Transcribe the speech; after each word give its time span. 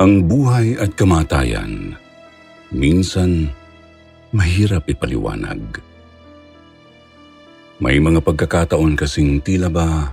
Ang 0.00 0.24
buhay 0.24 0.80
at 0.80 0.96
kamatayan, 0.96 1.92
minsan 2.72 3.52
mahirap 4.32 4.88
ipaliwanag. 4.88 5.60
May 7.84 8.00
mga 8.00 8.24
pagkakataon 8.24 8.96
kasing 8.96 9.44
tila 9.44 9.68
ba 9.68 10.08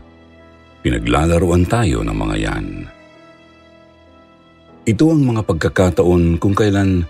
pinaglalaruan 0.83 1.63
tayo 1.71 2.03
ng 2.03 2.11
mga 2.19 2.35
yan. 2.35 2.67
Ito 4.91 5.07
ang 5.07 5.23
mga 5.23 5.47
pagkakataon 5.55 6.35
kung 6.35 6.51
kailan 6.51 7.07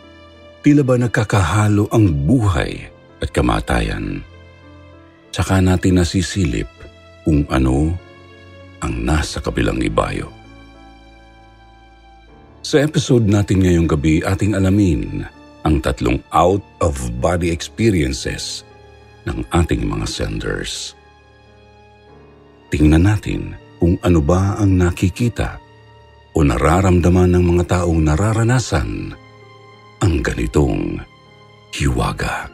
tila 0.61 0.85
ba 0.85 1.01
nagkakahalo 1.01 1.89
ang 1.89 2.05
buhay 2.29 2.77
at 3.25 3.33
kamatayan. 3.33 4.21
Tsaka 5.33 5.65
natin 5.65 5.97
nasisilip 5.97 6.69
kung 7.25 7.41
ano 7.49 7.89
ang 8.85 8.93
nasa 9.01 9.41
kabilang 9.41 9.81
ibayo. 9.81 10.36
Sa 12.67 12.83
episode 12.83 13.23
natin 13.23 13.63
ngayong 13.63 13.87
gabi, 13.87 14.19
ating 14.19 14.51
alamin 14.51 15.23
ang 15.63 15.79
tatlong 15.79 16.19
out-of-body 16.35 17.47
experiences 17.47 18.67
ng 19.23 19.39
ating 19.55 19.87
mga 19.87 20.03
senders. 20.03 20.91
Tingnan 22.67 23.07
natin 23.07 23.55
kung 23.79 23.95
ano 24.03 24.19
ba 24.19 24.59
ang 24.59 24.75
nakikita 24.75 25.63
o 26.35 26.43
nararamdaman 26.43 27.39
ng 27.39 27.55
mga 27.55 27.63
taong 27.71 28.03
nararanasan 28.03 29.15
ang 30.03 30.13
ganitong 30.19 30.99
hiwaga. 31.71 32.51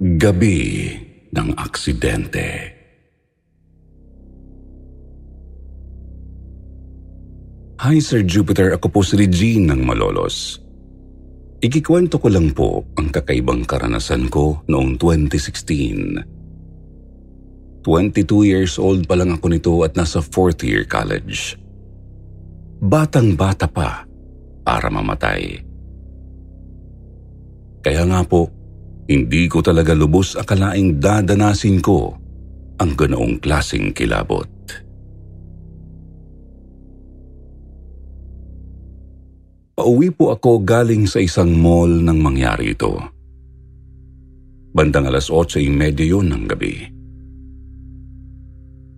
Gabi 0.00 0.96
ng 1.28 1.60
aksidente. 1.60 2.72
Hi 7.84 8.00
Sir 8.00 8.24
Jupiter, 8.24 8.80
ako 8.80 8.88
po 8.88 9.04
si 9.04 9.20
Regine 9.20 9.68
ng 9.68 9.84
Malolos. 9.84 10.56
Ikikwento 11.60 12.16
ko 12.16 12.32
lang 12.32 12.56
po 12.56 12.88
ang 12.96 13.12
kakaibang 13.12 13.68
karanasan 13.68 14.32
ko 14.32 14.64
noong 14.72 14.96
2016. 14.96 17.84
22 17.84 18.24
years 18.48 18.80
old 18.80 19.04
pa 19.04 19.20
lang 19.20 19.36
ako 19.36 19.52
nito 19.52 19.76
at 19.84 20.00
nasa 20.00 20.24
fourth 20.24 20.64
year 20.64 20.88
college. 20.88 21.60
Batang 22.80 23.36
bata 23.36 23.68
pa 23.68 24.08
para 24.64 24.88
mamatay. 24.88 25.60
Kaya 27.84 28.08
nga 28.08 28.24
po, 28.24 28.59
hindi 29.10 29.50
ko 29.50 29.58
talaga 29.58 29.90
lubos 29.90 30.38
akalaing 30.38 31.02
dadanasin 31.02 31.82
ko 31.82 32.14
ang 32.78 32.94
ganoong 32.94 33.42
klasing 33.42 33.90
kilabot. 33.90 34.46
Pauwi 39.74 40.14
po 40.14 40.30
ako 40.30 40.62
galing 40.62 41.10
sa 41.10 41.18
isang 41.18 41.58
mall 41.58 41.90
nang 41.90 42.22
mangyari 42.22 42.76
ito. 42.76 42.94
Bandang 44.70 45.10
alas 45.10 45.26
8.30 45.26 46.06
yun 46.06 46.30
ng 46.30 46.44
gabi. 46.46 46.74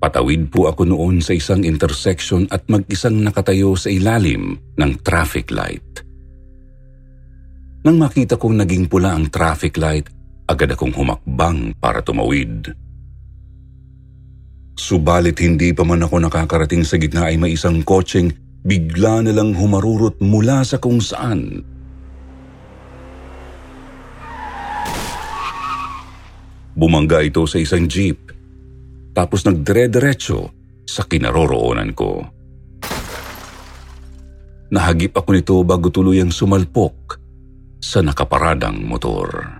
Patawid 0.03 0.51
po 0.51 0.67
ako 0.69 0.93
noon 0.93 1.23
sa 1.23 1.33
isang 1.33 1.63
intersection 1.63 2.45
at 2.51 2.67
mag-isang 2.67 3.23
nakatayo 3.23 3.79
sa 3.79 3.89
ilalim 3.89 4.59
ng 4.77 4.93
traffic 5.07 5.49
light. 5.55 6.12
Nang 7.83 7.99
makita 7.99 8.39
kong 8.39 8.63
naging 8.63 8.87
pula 8.87 9.11
ang 9.11 9.27
traffic 9.27 9.75
light, 9.75 10.07
agad 10.47 10.71
akong 10.71 10.95
humakbang 10.95 11.75
para 11.83 11.99
tumawid. 11.99 12.71
Subalit 14.79 15.35
hindi 15.43 15.75
pa 15.75 15.83
man 15.83 16.07
ako 16.07 16.23
nakakarating 16.23 16.87
sa 16.87 16.95
gitna 16.95 17.27
ay 17.27 17.43
may 17.43 17.59
isang 17.59 17.83
kotseng 17.83 18.31
bigla 18.63 19.27
na 19.27 19.35
lang 19.35 19.51
humarurot 19.59 20.23
mula 20.23 20.63
sa 20.63 20.79
kung 20.79 21.03
saan. 21.03 21.67
Bumangga 26.79 27.19
ito 27.27 27.43
sa 27.51 27.59
isang 27.59 27.91
jeep, 27.91 28.31
tapos 29.11 29.43
nagdire-diretso 29.43 30.55
sa 30.87 31.03
kinaroroonan 31.03 31.91
ko. 31.99 32.23
Nahagip 34.71 35.19
ako 35.19 35.29
nito 35.35 35.59
bago 35.67 35.91
tuluyang 35.91 36.31
sumalpok 36.31 37.22
sa 37.83 37.99
nakaparadang 37.99 38.79
motor. 38.87 39.59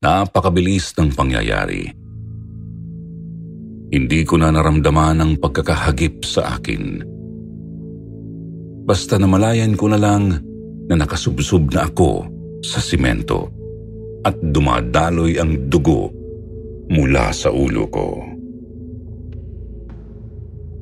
Napakabilis 0.00 0.96
ng 0.96 1.12
pangyayari. 1.12 1.92
Hindi 3.88 4.20
ko 4.24 4.40
na 4.40 4.48
naramdaman 4.48 5.20
ang 5.20 5.32
pagkakahagip 5.36 6.24
sa 6.24 6.56
akin. 6.56 7.04
Basta 8.88 9.20
namalayan 9.20 9.76
ko 9.76 9.92
na 9.92 10.00
lang 10.00 10.32
na 10.88 10.94
nakasubsob 10.96 11.68
na 11.76 11.84
ako 11.84 12.24
sa 12.64 12.80
simento 12.80 13.52
at 14.24 14.36
dumadaloy 14.40 15.36
ang 15.36 15.68
dugo 15.68 16.08
mula 16.88 17.32
sa 17.32 17.52
ulo 17.52 17.84
ko. 17.92 18.27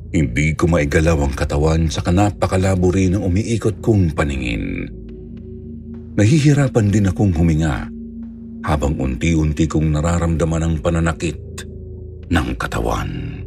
Hindi 0.07 0.55
ko 0.55 0.71
maigalaw 0.71 1.27
ang 1.27 1.35
katawan 1.35 1.91
sa 1.91 1.99
kanapakalabo 1.99 2.95
rin 2.95 3.19
ng 3.19 3.23
umiikot 3.27 3.83
kong 3.83 4.15
paningin. 4.15 4.87
Nahihirapan 6.15 6.87
din 6.87 7.11
akong 7.11 7.35
huminga 7.35 7.91
habang 8.63 8.95
unti-unti 8.95 9.67
kong 9.67 9.91
nararamdaman 9.91 10.63
ang 10.63 10.75
pananakit 10.79 11.67
ng 12.31 12.47
katawan. 12.55 13.43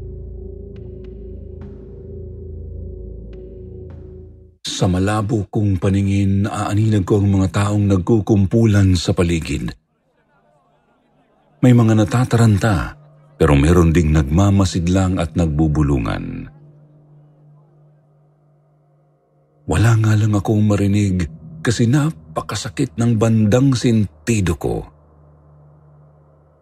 Sa 4.60 4.84
malabo 4.84 5.48
kong 5.48 5.80
paningin, 5.80 6.44
naaaninag 6.44 7.08
ko 7.08 7.20
ang 7.20 7.28
mga 7.32 7.48
taong 7.52 7.84
nagkukumpulan 7.88 8.92
sa 8.96 9.16
paligid. 9.16 9.72
May 11.60 11.72
mga 11.76 12.04
natataranta, 12.04 12.99
pero 13.40 13.56
meron 13.56 13.88
ding 13.88 14.12
nagmamasidlang 14.12 15.16
at 15.16 15.32
nagbubulungan. 15.32 16.52
Wala 19.64 19.96
nga 19.96 20.12
lang 20.12 20.36
akong 20.36 20.60
marinig 20.60 21.24
kasi 21.64 21.88
napakasakit 21.88 23.00
ng 23.00 23.16
bandang 23.16 23.72
sentido 23.72 24.60
ko. 24.60 24.84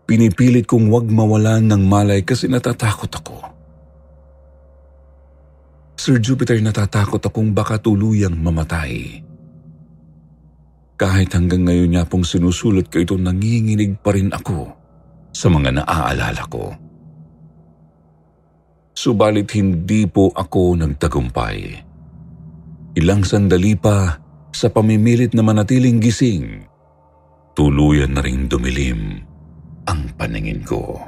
Pinipilit 0.07 0.71
kong 0.71 0.87
wag 0.87 1.11
mawalan 1.11 1.67
ng 1.67 1.83
malay 1.83 2.23
kasi 2.23 2.47
natatakot 2.47 3.11
ako. 3.11 3.37
Sir 5.99 6.23
Jupiter, 6.23 6.63
natatakot 6.63 7.19
akong 7.19 7.51
baka 7.51 7.83
tuluyang 7.83 8.39
mamatay. 8.39 9.19
Kahit 10.95 11.35
hanggang 11.35 11.67
ngayon 11.67 11.91
niya 11.91 12.07
pong 12.07 12.23
sinusulot 12.23 12.87
ko 12.87 13.03
ito, 13.03 13.19
nanginginig 13.19 13.99
pa 13.99 14.15
rin 14.15 14.31
ako 14.31 14.78
sa 15.33 15.47
mga 15.53 15.83
naaalala 15.83 16.43
ko. 16.49 16.75
Subalit 18.99 19.47
hindi 19.55 20.11
po 20.11 20.35
ako 20.35 20.75
nagtagumpay. 20.83 21.59
Ilang 22.99 23.23
sandali 23.23 23.79
pa 23.79 24.19
sa 24.51 24.67
pamimilit 24.75 25.39
na 25.39 25.47
manatiling 25.47 26.03
gising, 26.03 26.67
tuluyan 27.55 28.19
na 28.19 28.27
rin 28.27 28.51
dumilim 28.51 29.23
ang 29.87 30.11
paningin 30.19 30.67
ko. 30.67 30.99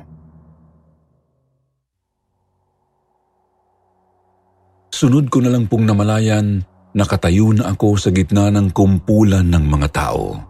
Sunod 4.94 5.32
ko 5.32 5.42
na 5.42 5.50
lang 5.50 5.66
pong 5.66 5.88
namalayan 5.88 6.62
nakatayo 6.94 7.54
na 7.54 7.70
ako 7.72 7.96
sa 7.96 8.10
gitna 8.10 8.50
ng 8.50 8.74
kumpulan 8.74 9.46
ng 9.46 9.64
mga 9.66 9.88
tao. 9.94 10.49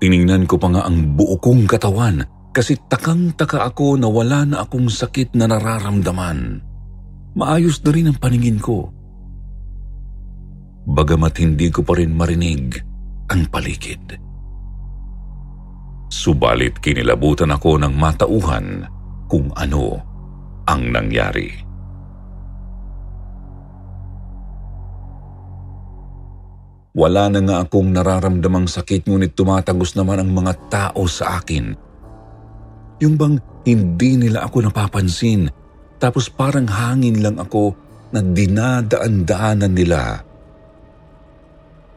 Tiningnan 0.00 0.48
ko 0.48 0.56
pa 0.56 0.72
nga 0.72 0.88
ang 0.88 1.12
buo 1.12 1.36
kong 1.36 1.68
katawan 1.68 2.24
kasi 2.56 2.80
takang-taka 2.88 3.68
ako 3.68 4.00
na 4.00 4.08
wala 4.08 4.48
na 4.48 4.56
akong 4.64 4.88
sakit 4.88 5.36
na 5.36 5.44
nararamdaman. 5.44 6.64
Maayos 7.36 7.84
na 7.84 7.90
rin 7.92 8.08
ang 8.08 8.16
paningin 8.16 8.58
ko. 8.58 8.90
Bagamat 10.88 11.36
hindi 11.44 11.68
ko 11.68 11.84
pa 11.84 11.94
rin 12.00 12.16
marinig 12.16 12.80
ang 13.28 13.46
paligid. 13.52 14.18
Subalit 16.10 16.82
kinilabutan 16.82 17.54
ako 17.54 17.78
ng 17.78 17.94
matauhan 17.94 18.82
kung 19.30 19.52
ano 19.54 20.00
ang 20.66 20.90
nangyari. 20.90 21.69
Wala 27.00 27.32
na 27.32 27.40
nga 27.40 27.56
akong 27.64 27.96
nararamdamang 27.96 28.68
sakit 28.68 29.08
ngunit 29.08 29.32
tumatagos 29.32 29.96
naman 29.96 30.20
ang 30.20 30.36
mga 30.36 30.52
tao 30.68 31.08
sa 31.08 31.40
akin. 31.40 31.72
Yung 33.00 33.16
bang 33.16 33.40
hindi 33.64 34.20
nila 34.20 34.44
ako 34.44 34.68
napapansin 34.68 35.48
tapos 35.96 36.28
parang 36.28 36.68
hangin 36.68 37.24
lang 37.24 37.40
ako 37.40 37.72
na 38.12 38.20
dinadaan-daanan 38.20 39.72
nila. 39.72 40.20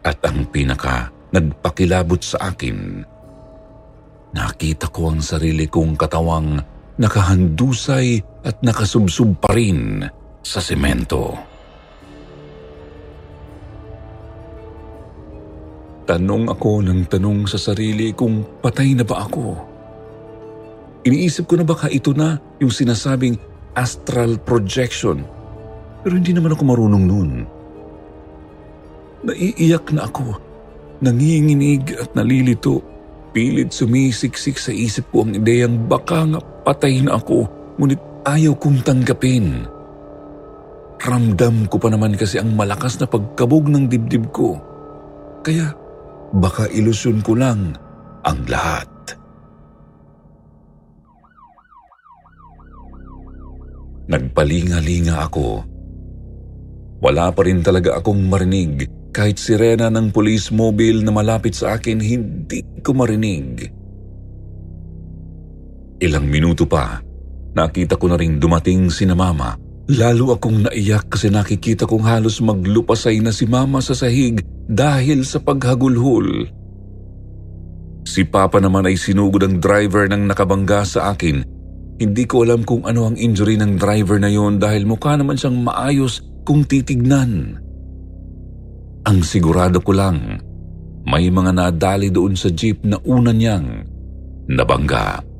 At 0.07 0.23
ang 0.23 0.47
pinaka 0.47 1.11
nagpakilabot 1.35 2.23
sa 2.23 2.55
akin, 2.55 3.03
nakita 4.31 4.87
ko 4.87 5.11
ang 5.11 5.19
sarili 5.19 5.67
kong 5.67 5.99
katawang 5.99 6.63
nakahandusay 6.95 8.23
at 8.47 8.55
nakasubsub 8.63 9.35
pa 9.35 9.51
rin 9.51 10.03
sa 10.39 10.63
semento. 10.63 11.52
Tanong 16.03 16.51
ako 16.51 16.83
ng 16.83 17.07
tanong 17.07 17.47
sa 17.47 17.55
sarili 17.55 18.11
kung 18.11 18.43
patay 18.59 18.91
na 18.91 19.07
ba 19.07 19.23
ako. 19.23 19.55
Iniisip 21.07 21.47
ko 21.47 21.55
na 21.55 21.63
baka 21.63 21.87
ito 21.87 22.11
na 22.11 22.35
yung 22.59 22.71
sinasabing 22.71 23.39
astral 23.75 24.35
projection. 24.39 25.23
Pero 26.03 26.19
hindi 26.19 26.35
naman 26.35 26.51
ako 26.51 26.63
marunong 26.63 27.03
noon. 27.07 27.31
Naiiyak 29.23 29.95
na 29.95 30.11
ako. 30.11 30.35
Nanginginig 30.99 31.95
at 31.95 32.11
nalilito. 32.15 32.83
Pilit 33.31 33.71
sumisiksik 33.71 34.59
sa 34.59 34.75
isip 34.75 35.09
ko 35.09 35.23
ang 35.23 35.33
ideyang 35.39 35.87
baka 35.89 36.21
nga 36.27 36.39
patay 36.63 37.01
na 37.01 37.17
ako, 37.17 37.49
ngunit 37.81 37.97
ayaw 38.29 38.53
kong 38.55 38.85
tanggapin. 38.85 39.65
Ramdam 41.01 41.67
ko 41.67 41.75
pa 41.81 41.89
naman 41.91 42.15
kasi 42.15 42.39
ang 42.39 42.55
malakas 42.55 43.01
na 43.01 43.09
pagkabog 43.09 43.67
ng 43.67 43.89
dibdib 43.89 44.29
ko. 44.31 44.61
Kaya 45.43 45.75
Baka 46.33 46.65
ilusyon 46.73 47.21
ko 47.21 47.37
lang 47.37 47.77
ang 48.25 48.39
lahat. 48.49 48.89
Nagpalinga-linga 54.09 55.21
ako. 55.29 55.61
Wala 57.03 57.29
pa 57.31 57.41
rin 57.45 57.61
talaga 57.61 58.01
akong 58.01 58.19
marinig. 58.27 58.89
Kahit 59.13 59.37
sirena 59.37 59.93
ng 59.93 60.09
police 60.09 60.49
mobile 60.49 61.05
na 61.05 61.13
malapit 61.13 61.53
sa 61.53 61.77
akin, 61.77 62.01
hindi 62.01 62.65
ko 62.81 62.97
marinig. 62.97 63.69
Ilang 66.01 66.25
minuto 66.27 66.65
pa, 66.65 66.97
nakita 67.53 67.95
ko 67.95 68.09
na 68.09 68.17
rin 68.17 68.41
dumating 68.41 68.89
si 68.89 69.05
na 69.05 69.13
mama. 69.13 69.53
Lalo 69.91 70.31
akong 70.31 70.63
naiyak 70.63 71.11
kasi 71.11 71.27
nakikita 71.27 71.83
kong 71.83 72.07
halos 72.07 72.39
maglupasay 72.39 73.19
na 73.19 73.35
si 73.35 73.43
mama 73.43 73.83
sa 73.83 73.91
sahig 73.91 74.39
dahil 74.63 75.27
sa 75.27 75.43
paghagulhol. 75.43 76.47
Si 78.07 78.23
Papa 78.23 78.63
naman 78.63 78.87
ay 78.87 78.95
sinugod 78.95 79.43
ang 79.43 79.59
driver 79.59 80.07
ng 80.07 80.23
nakabangga 80.31 80.87
sa 80.87 81.11
akin. 81.11 81.43
Hindi 81.99 82.23
ko 82.23 82.47
alam 82.47 82.63
kung 82.63 82.87
ano 82.87 83.11
ang 83.11 83.19
injury 83.19 83.59
ng 83.59 83.75
driver 83.75 84.19
na 84.23 84.31
yon 84.31 84.55
dahil 84.55 84.87
mukha 84.87 85.19
naman 85.19 85.35
siyang 85.35 85.59
maayos 85.67 86.23
kung 86.47 86.63
titignan. 86.63 87.59
Ang 89.03 89.19
sigurado 89.23 89.83
ko 89.83 89.91
lang, 89.91 90.39
may 91.03 91.27
mga 91.27 91.51
nadali 91.51 92.07
doon 92.07 92.39
sa 92.39 92.47
jeep 92.47 92.87
na 92.87 92.95
una 93.03 93.35
niyang 93.35 93.83
nabangga. 94.47 95.32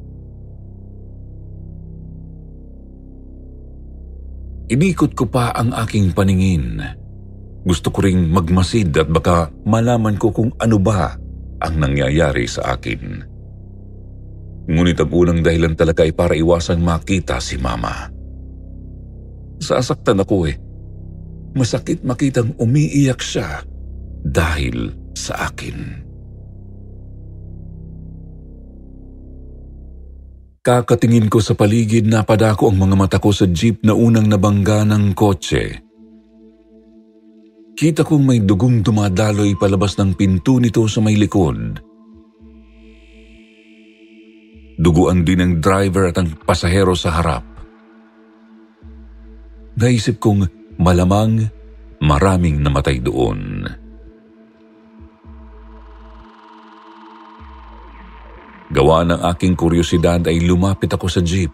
Inikot 4.74 5.14
ko 5.14 5.30
pa 5.30 5.54
ang 5.54 5.70
aking 5.70 6.18
paningin 6.18 6.81
gusto 7.64 7.96
ko 7.96 8.04
ring 8.04 8.28
magmasid 8.28 8.92
at 9.00 9.08
baka 9.08 9.48
malaman 9.64 10.20
ko 10.20 10.36
kung 10.36 10.52
ano 10.60 10.78
ba 10.84 11.16
ang 11.64 11.75
nangyayari 11.80 12.44
sa 12.44 12.75
akin. 12.75 13.24
Ngunit 14.68 15.00
ang 15.00 15.12
unang 15.12 15.40
dahilan 15.40 15.75
talaga 15.75 16.04
ay 16.04 16.12
para 16.12 16.36
iwasan 16.36 16.84
makita 16.84 17.40
si 17.40 17.56
Mama. 17.56 18.12
Sasaktan 19.64 20.20
ako 20.20 20.52
eh. 20.52 20.60
Masakit 21.56 22.04
makitang 22.04 22.52
umiiyak 22.60 23.24
siya 23.24 23.64
dahil 24.28 24.92
sa 25.16 25.48
akin. 25.48 26.02
Kakatingin 30.63 31.27
ko 31.27 31.44
sa 31.44 31.60
paligid 31.60 32.07
na 32.07 32.24
padako 32.24 32.71
ang 32.71 32.80
mga 32.80 32.95
mata 32.95 33.18
ko 33.19 33.36
sa 33.36 33.44
jeep 33.51 33.83
na 33.83 33.92
unang 33.92 34.31
nabangga 34.31 34.88
ng 34.88 35.12
kotse 35.12 35.83
Kita 37.74 38.06
kong 38.06 38.24
may 38.24 38.39
dugong 38.39 38.86
dumadaloy 38.86 39.60
palabas 39.60 39.98
ng 39.98 40.13
pinto 40.13 40.62
nito 40.62 40.86
sa 40.86 41.01
may 41.01 41.18
likod. 41.18 41.81
Duguan 44.77 45.25
din 45.25 45.42
ang 45.42 45.54
driver 45.57 46.13
at 46.13 46.21
ang 46.21 46.38
pasahero 46.48 46.94
sa 46.94 47.18
harap. 47.18 47.44
Naisip 49.74 50.21
kong 50.21 50.45
malamang 50.77 51.50
maraming 51.98 52.62
namatay 52.62 53.01
doon. 53.01 53.65
Gawa 58.74 59.06
ng 59.06 59.22
aking 59.30 59.54
kuryosidad 59.54 60.25
ay 60.25 60.42
lumapit 60.42 60.90
ako 60.90 61.06
sa 61.06 61.22
jeep. 61.22 61.54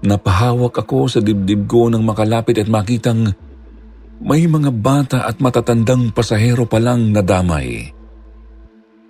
Napahawak 0.00 0.80
ako 0.80 1.12
sa 1.12 1.20
dibdib 1.20 1.68
ko 1.68 1.92
nang 1.92 2.08
makalapit 2.08 2.56
at 2.56 2.72
makitang 2.72 3.36
may 4.24 4.48
mga 4.48 4.72
bata 4.72 5.28
at 5.28 5.36
matatandang 5.44 6.16
pasahero 6.16 6.64
pa 6.64 6.80
lang 6.80 7.12
nadamay. 7.12 7.92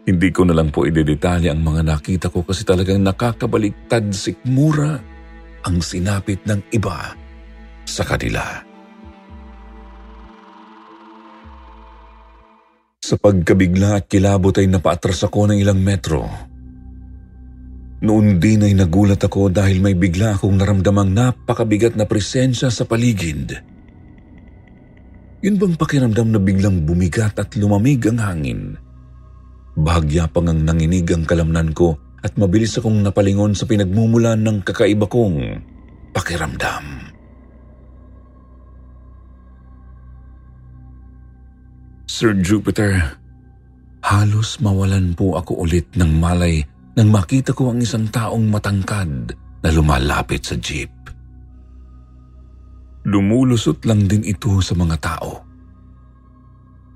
Hindi 0.07 0.29
ko 0.35 0.47
na 0.47 0.55
lang 0.55 0.75
po 0.75 0.87
idedetalye 0.87 1.51
ang 1.51 1.63
mga 1.63 1.83
nakita 1.87 2.27
ko 2.31 2.43
kasi 2.43 2.67
talagang 2.67 3.03
nakakabaliktad 3.03 4.11
sikmura 4.11 4.99
ang 5.67 5.83
sinapit 5.83 6.43
ng 6.47 6.59
iba 6.75 7.15
sa 7.87 8.03
kanila. 8.03 8.43
Sa 13.03 13.15
pagkabigla 13.15 14.03
at 14.03 14.11
kilabot 14.11 14.55
ay 14.59 14.67
napaatras 14.67 15.23
ako 15.23 15.51
ng 15.51 15.59
ilang 15.63 15.79
metro. 15.79 16.56
Noon 18.07 18.39
din 18.39 18.63
ay 18.63 18.79
nagulat 18.79 19.19
ako 19.19 19.51
dahil 19.51 19.83
may 19.83 19.99
bigla 19.99 20.39
akong 20.39 20.55
naramdamang 20.55 21.11
napakabigat 21.11 21.99
na 21.99 22.07
presensya 22.07 22.71
sa 22.71 22.87
paligid. 22.87 23.59
Yun 25.43 25.59
bang 25.59 25.75
pakiramdam 25.75 26.31
na 26.31 26.39
biglang 26.39 26.87
bumigat 26.87 27.35
at 27.35 27.59
lumamig 27.59 28.07
ang 28.07 28.23
hangin? 28.23 28.79
Bahagya 29.75 30.31
pang 30.31 30.47
ang 30.47 30.63
nanginig 30.63 31.11
ang 31.11 31.27
kalamnan 31.27 31.75
ko 31.75 31.99
at 32.23 32.39
mabilis 32.39 32.79
akong 32.79 33.03
napalingon 33.03 33.59
sa 33.59 33.67
pinagmumulan 33.67 34.39
ng 34.39 34.63
kakaiba 34.63 35.11
kong 35.11 35.67
pakiramdam. 36.15 37.11
Sir 42.07 42.39
Jupiter, 42.39 43.19
halos 43.99 44.63
mawalan 44.63 45.11
po 45.19 45.35
ako 45.35 45.67
ulit 45.67 45.91
ng 45.99 46.23
malay 46.23 46.63
nang 46.97 47.13
makita 47.13 47.53
ko 47.53 47.71
ang 47.71 47.85
isang 47.85 48.09
taong 48.09 48.49
matangkad 48.49 49.37
na 49.37 49.69
lumalapit 49.69 50.49
sa 50.49 50.57
jeep. 50.57 50.89
Lumulusot 53.07 53.85
lang 53.85 54.09
din 54.09 54.25
ito 54.25 54.59
sa 54.65 54.73
mga 54.73 54.97
tao. 54.99 55.45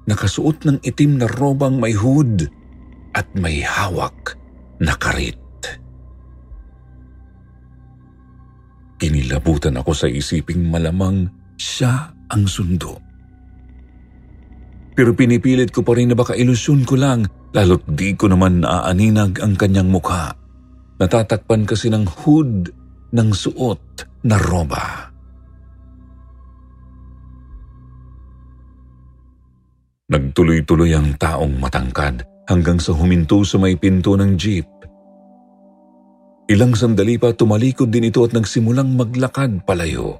Nakasuot 0.08 0.66
ng 0.66 0.78
itim 0.82 1.20
na 1.20 1.28
robang 1.28 1.78
may 1.78 1.94
hood 1.94 2.48
at 3.14 3.28
may 3.36 3.62
hawak 3.62 4.34
na 4.80 4.96
karit. 4.96 5.38
Kinilabutan 9.00 9.78
ako 9.78 9.92
sa 9.94 10.08
isiping 10.08 10.66
malamang 10.66 11.28
siya 11.60 12.12
ang 12.32 12.48
sundo. 12.48 13.09
Pero 14.94 15.14
pinipilit 15.14 15.70
ko 15.70 15.86
pa 15.86 15.94
rin 15.96 16.10
na 16.12 16.16
baka 16.18 16.34
ilusyon 16.34 16.84
ko 16.84 16.98
lang 16.98 17.24
lalo't 17.54 17.82
di 17.86 18.14
ko 18.14 18.30
naman 18.30 18.62
naaaninag 18.62 19.42
ang 19.42 19.54
kanyang 19.54 19.90
mukha. 19.90 20.34
Natatakpan 21.00 21.64
kasi 21.64 21.88
ng 21.88 22.04
hood 22.04 22.68
ng 23.16 23.28
suot 23.32 23.82
na 24.26 24.36
roba. 24.36 25.10
Nagtuloy-tuloy 30.10 30.90
ang 30.90 31.14
taong 31.14 31.54
matangkad 31.62 32.26
hanggang 32.50 32.82
sa 32.82 32.90
huminto 32.90 33.46
sa 33.46 33.62
may 33.62 33.78
pinto 33.78 34.18
ng 34.18 34.34
jeep. 34.34 34.66
Ilang 36.50 36.74
sandali 36.74 37.14
pa 37.14 37.30
tumalikod 37.30 37.94
din 37.94 38.10
ito 38.10 38.26
at 38.26 38.34
nagsimulang 38.34 38.98
maglakad 38.98 39.62
palayo. 39.62 40.18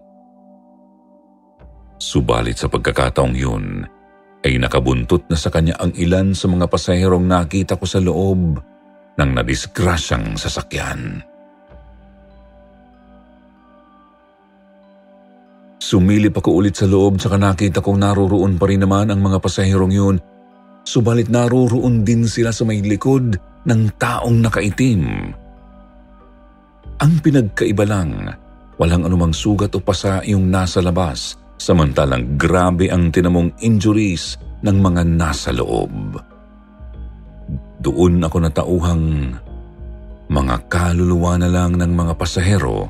Subalit 1.99 2.55
sa 2.55 2.71
pagkakataong 2.71 3.35
yun, 3.35 3.83
ay 4.41 4.57
nakabuntot 4.57 5.29
na 5.29 5.37
sa 5.37 5.53
kanya 5.53 5.77
ang 5.77 5.93
ilan 5.97 6.33
sa 6.33 6.49
mga 6.49 6.67
pasaherong 6.69 7.29
nakita 7.29 7.77
ko 7.77 7.85
sa 7.85 8.01
loob 8.01 8.57
ng 9.21 9.31
nadisgrasyang 9.37 10.37
sasakyan. 10.41 11.21
Sumilip 15.81 16.39
ako 16.39 16.61
ulit 16.61 16.77
sa 16.79 16.87
loob 16.87 17.19
saka 17.19 17.41
nakita 17.41 17.83
kong 17.83 17.99
naroroon 17.99 18.61
pa 18.61 18.69
rin 18.69 18.85
naman 18.85 19.11
ang 19.11 19.21
mga 19.21 19.43
pasaherong 19.43 19.93
yun. 19.93 20.17
Subalit 20.87 21.33
naroroon 21.33 22.07
din 22.07 22.29
sila 22.29 22.55
sa 22.55 22.63
may 22.63 22.79
likod 22.85 23.37
ng 23.65 23.83
taong 23.97 24.39
nakaitim. 24.45 25.33
Ang 27.01 27.13
pinagkaiba 27.25 27.89
lang, 27.89 28.29
walang 28.77 29.09
anumang 29.09 29.33
sugat 29.33 29.73
o 29.73 29.81
pasa 29.81 30.21
yung 30.29 30.53
nasa 30.53 30.85
labas, 30.85 31.40
samantalang 31.61 32.41
grabe 32.41 32.89
ang 32.89 33.13
tinamong 33.13 33.53
injuries 33.61 34.41
ng 34.65 34.77
mga 34.81 35.05
nasa 35.05 35.53
loob. 35.53 36.17
Doon 37.85 38.25
ako 38.25 38.37
natauhang 38.41 39.37
mga 40.33 40.57
kaluluwa 40.73 41.37
na 41.37 41.49
lang 41.53 41.77
ng 41.77 41.93
mga 41.93 42.17
pasahero 42.17 42.89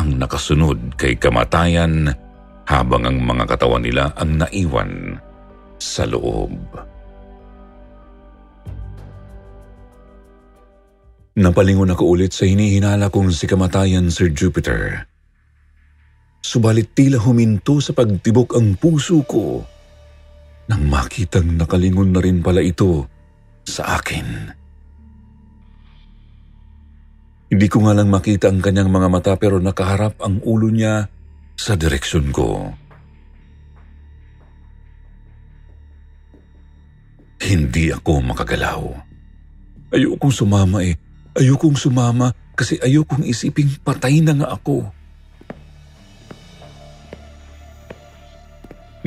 ang 0.00 0.16
nakasunod 0.16 0.96
kay 0.96 1.20
kamatayan 1.20 2.08
habang 2.64 3.04
ang 3.04 3.20
mga 3.20 3.44
katawan 3.52 3.84
nila 3.84 4.12
ang 4.16 4.40
naiwan 4.40 5.20
sa 5.76 6.08
loob. 6.08 6.52
Napalingon 11.36 11.92
ako 11.92 12.16
ulit 12.16 12.32
sa 12.32 12.48
hinihinala 12.48 13.12
kong 13.12 13.28
si 13.28 13.44
kamatayan 13.44 14.08
Sir 14.08 14.32
Jupiter. 14.32 15.04
Subalit 16.46 16.94
tila 16.94 17.18
huminto 17.18 17.82
sa 17.82 17.90
pagtibok 17.90 18.54
ang 18.54 18.78
puso 18.78 19.26
ko 19.26 19.66
nang 20.70 20.86
makitang 20.86 21.58
nakalingon 21.58 22.14
na 22.14 22.22
rin 22.22 22.38
pala 22.38 22.62
ito 22.62 23.10
sa 23.66 23.98
akin. 23.98 24.54
Hindi 27.50 27.66
ko 27.66 27.82
nga 27.82 27.98
lang 27.98 28.14
makita 28.14 28.46
ang 28.46 28.62
kanyang 28.62 28.94
mga 28.94 29.08
mata 29.10 29.34
pero 29.34 29.58
nakaharap 29.58 30.22
ang 30.22 30.38
ulo 30.46 30.70
niya 30.70 31.10
sa 31.58 31.74
direksyon 31.74 32.30
ko. 32.30 32.70
Hindi 37.42 37.90
ako 37.90 38.22
makagalaw. 38.22 38.82
Ayokong 39.90 40.34
sumama 40.34 40.86
eh. 40.86 40.94
Ayokong 41.34 41.74
sumama 41.74 42.30
kasi 42.54 42.78
ayokong 42.78 43.26
isiping 43.26 43.82
patay 43.82 44.22
na 44.22 44.38
nga 44.38 44.54
ako. 44.54 44.94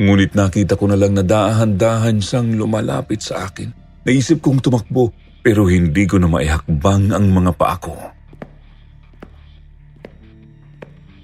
Ngunit 0.00 0.32
nakita 0.32 0.80
ko 0.80 0.88
na 0.88 0.96
lang 0.96 1.12
na 1.12 1.20
dahan-dahan 1.20 2.24
siyang 2.24 2.56
lumalapit 2.56 3.20
sa 3.20 3.44
akin. 3.44 3.68
Naisip 4.08 4.40
kong 4.40 4.64
tumakbo 4.64 5.12
pero 5.44 5.68
hindi 5.68 6.08
ko 6.08 6.16
na 6.16 6.24
maihakbang 6.24 7.12
ang 7.12 7.28
mga 7.28 7.52
paa 7.52 7.76
ko. 7.76 7.92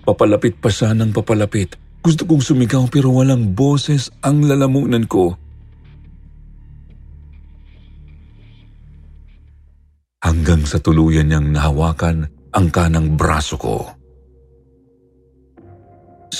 Papalapit 0.05 0.61
pa 0.61 0.69
siya 0.69 0.93
ng 0.93 1.09
papalapit. 1.09 1.81
Gusto 2.05 2.29
kong 2.29 2.45
sumigaw 2.45 2.85
pero 2.93 3.17
walang 3.17 3.57
boses 3.57 4.13
ang 4.21 4.45
lalamunan 4.45 5.09
ko. 5.09 5.33
Hanggang 10.21 10.69
sa 10.69 10.85
tuluyan 10.85 11.33
niyang 11.33 11.49
nahawakan 11.49 12.29
ang 12.53 12.67
kanang 12.69 13.17
braso 13.17 13.57
ko. 13.57 13.96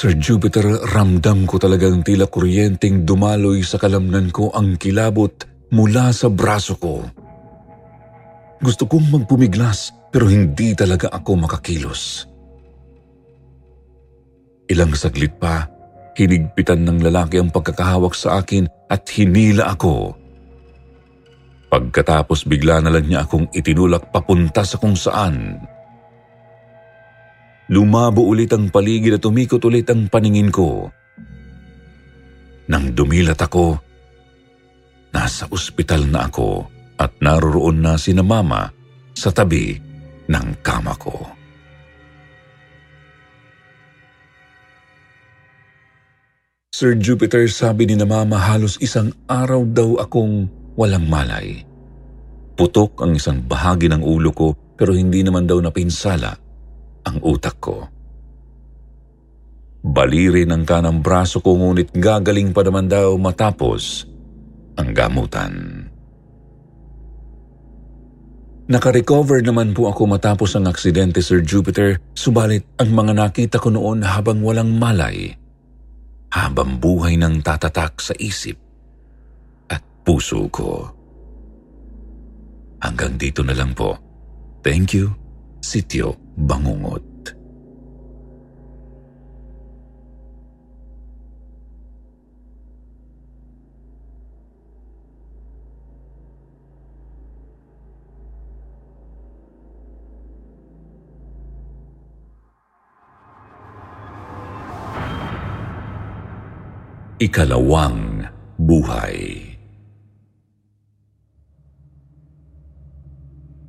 Sir 0.07 0.23
Jupiter, 0.23 0.87
ramdam 0.87 1.51
ko 1.51 1.59
talagang 1.59 2.07
tila 2.07 2.31
kuryenteng 2.31 3.03
dumaloy 3.03 3.67
sa 3.67 3.75
kalamnan 3.75 4.31
ko 4.31 4.55
ang 4.55 4.79
kilabot 4.79 5.35
mula 5.75 6.15
sa 6.15 6.31
braso 6.31 6.79
ko. 6.79 7.03
Gusto 8.63 8.87
kong 8.87 9.11
magpumiglas 9.11 9.91
pero 10.15 10.31
hindi 10.31 10.79
talaga 10.79 11.11
ako 11.11 11.31
makakilos. 11.43 12.23
Ilang 14.71 14.95
saglit 14.95 15.43
pa, 15.43 15.67
hinigpitan 16.15 16.87
ng 16.87 17.03
lalaki 17.03 17.43
ang 17.43 17.51
pagkakahawak 17.51 18.15
sa 18.15 18.39
akin 18.39 18.71
at 18.87 19.03
hinila 19.11 19.75
ako. 19.75 20.15
Pagkatapos 21.67 22.47
bigla 22.47 22.79
na 22.79 22.95
lang 22.95 23.11
niya 23.11 23.27
akong 23.27 23.51
itinulak 23.51 24.15
papunta 24.15 24.63
sa 24.63 24.79
kung 24.79 24.95
saan. 24.95 25.67
Lumabo 27.67 28.23
ulit 28.23 28.55
ang 28.55 28.71
paligid 28.71 29.19
at 29.19 29.27
umikot 29.27 29.59
ulit 29.67 29.91
ang 29.91 30.07
paningin 30.07 30.55
ko. 30.55 30.87
Nang 32.71 32.95
dumilat 32.95 33.43
ako, 33.43 33.75
nasa 35.11 35.51
ospital 35.51 36.07
na 36.07 36.31
ako 36.31 36.63
at 36.95 37.11
naroroon 37.19 37.83
na 37.83 37.99
si 37.99 38.15
na 38.15 38.23
mama 38.23 38.71
sa 39.19 39.35
tabi 39.35 39.75
ng 40.31 40.47
kama 40.63 40.95
ko. 40.95 41.15
Sir 46.71 46.95
Jupiter, 47.01 47.51
sabi 47.51 47.89
ni 47.89 47.99
na 47.99 48.07
mama 48.07 48.37
halos 48.37 48.79
isang 48.79 49.11
araw 49.27 49.65
daw 49.67 49.91
akong 50.07 50.47
walang 50.79 51.09
malay. 51.09 51.67
Putok 52.55 53.03
ang 53.03 53.17
isang 53.17 53.43
bahagi 53.43 53.91
ng 53.91 54.05
ulo 54.07 54.31
ko 54.31 54.55
pero 54.77 54.93
hindi 54.95 55.25
naman 55.25 55.49
daw 55.49 55.59
napinsala 55.59 56.46
ang 57.07 57.23
utak 57.23 57.57
ko. 57.63 57.87
Balirin 59.87 60.51
ang 60.51 60.67
kanang 60.67 60.99
braso 60.99 61.39
ko 61.39 61.55
ngunit 61.55 61.95
gagaling 61.95 62.51
pa 62.51 62.67
naman 62.67 62.91
daw 62.91 63.15
matapos 63.15 64.03
ang 64.75 64.91
gamutan. 64.91 65.87
Nakarecover 68.67 69.47
naman 69.47 69.79
po 69.79 69.87
ako 69.87 70.11
matapos 70.11 70.59
ang 70.59 70.67
aksidente, 70.67 71.23
Sir 71.23 71.39
Jupiter, 71.47 72.03
subalit 72.19 72.67
ang 72.83 72.91
mga 72.91 73.15
nakita 73.15 73.63
ko 73.63 73.71
noon 73.71 74.03
habang 74.03 74.43
walang 74.43 74.75
malay– 74.75 75.31
habang 76.37 76.77
buhay 76.77 77.17
ng 77.17 77.41
tatatak 77.41 77.97
sa 77.97 78.13
isip 78.21 78.61
at 79.73 79.81
puso 80.05 80.45
ko. 80.53 80.85
Hanggang 82.85 83.17
dito 83.17 83.41
na 83.41 83.57
lang 83.57 83.73
po. 83.73 83.97
Thank 84.61 84.93
you, 84.93 85.17
Sityo 85.65 86.26
Bangungot. 86.37 87.33
Ikalawang 107.17 108.29
Buhay 108.61 109.56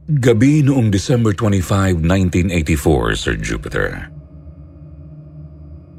Gabi 0.07 0.63
noong 0.63 0.87
December 0.87 1.35
25, 1.35 1.99
1984, 1.99 3.19
Sir 3.19 3.35
Jupiter. 3.35 4.07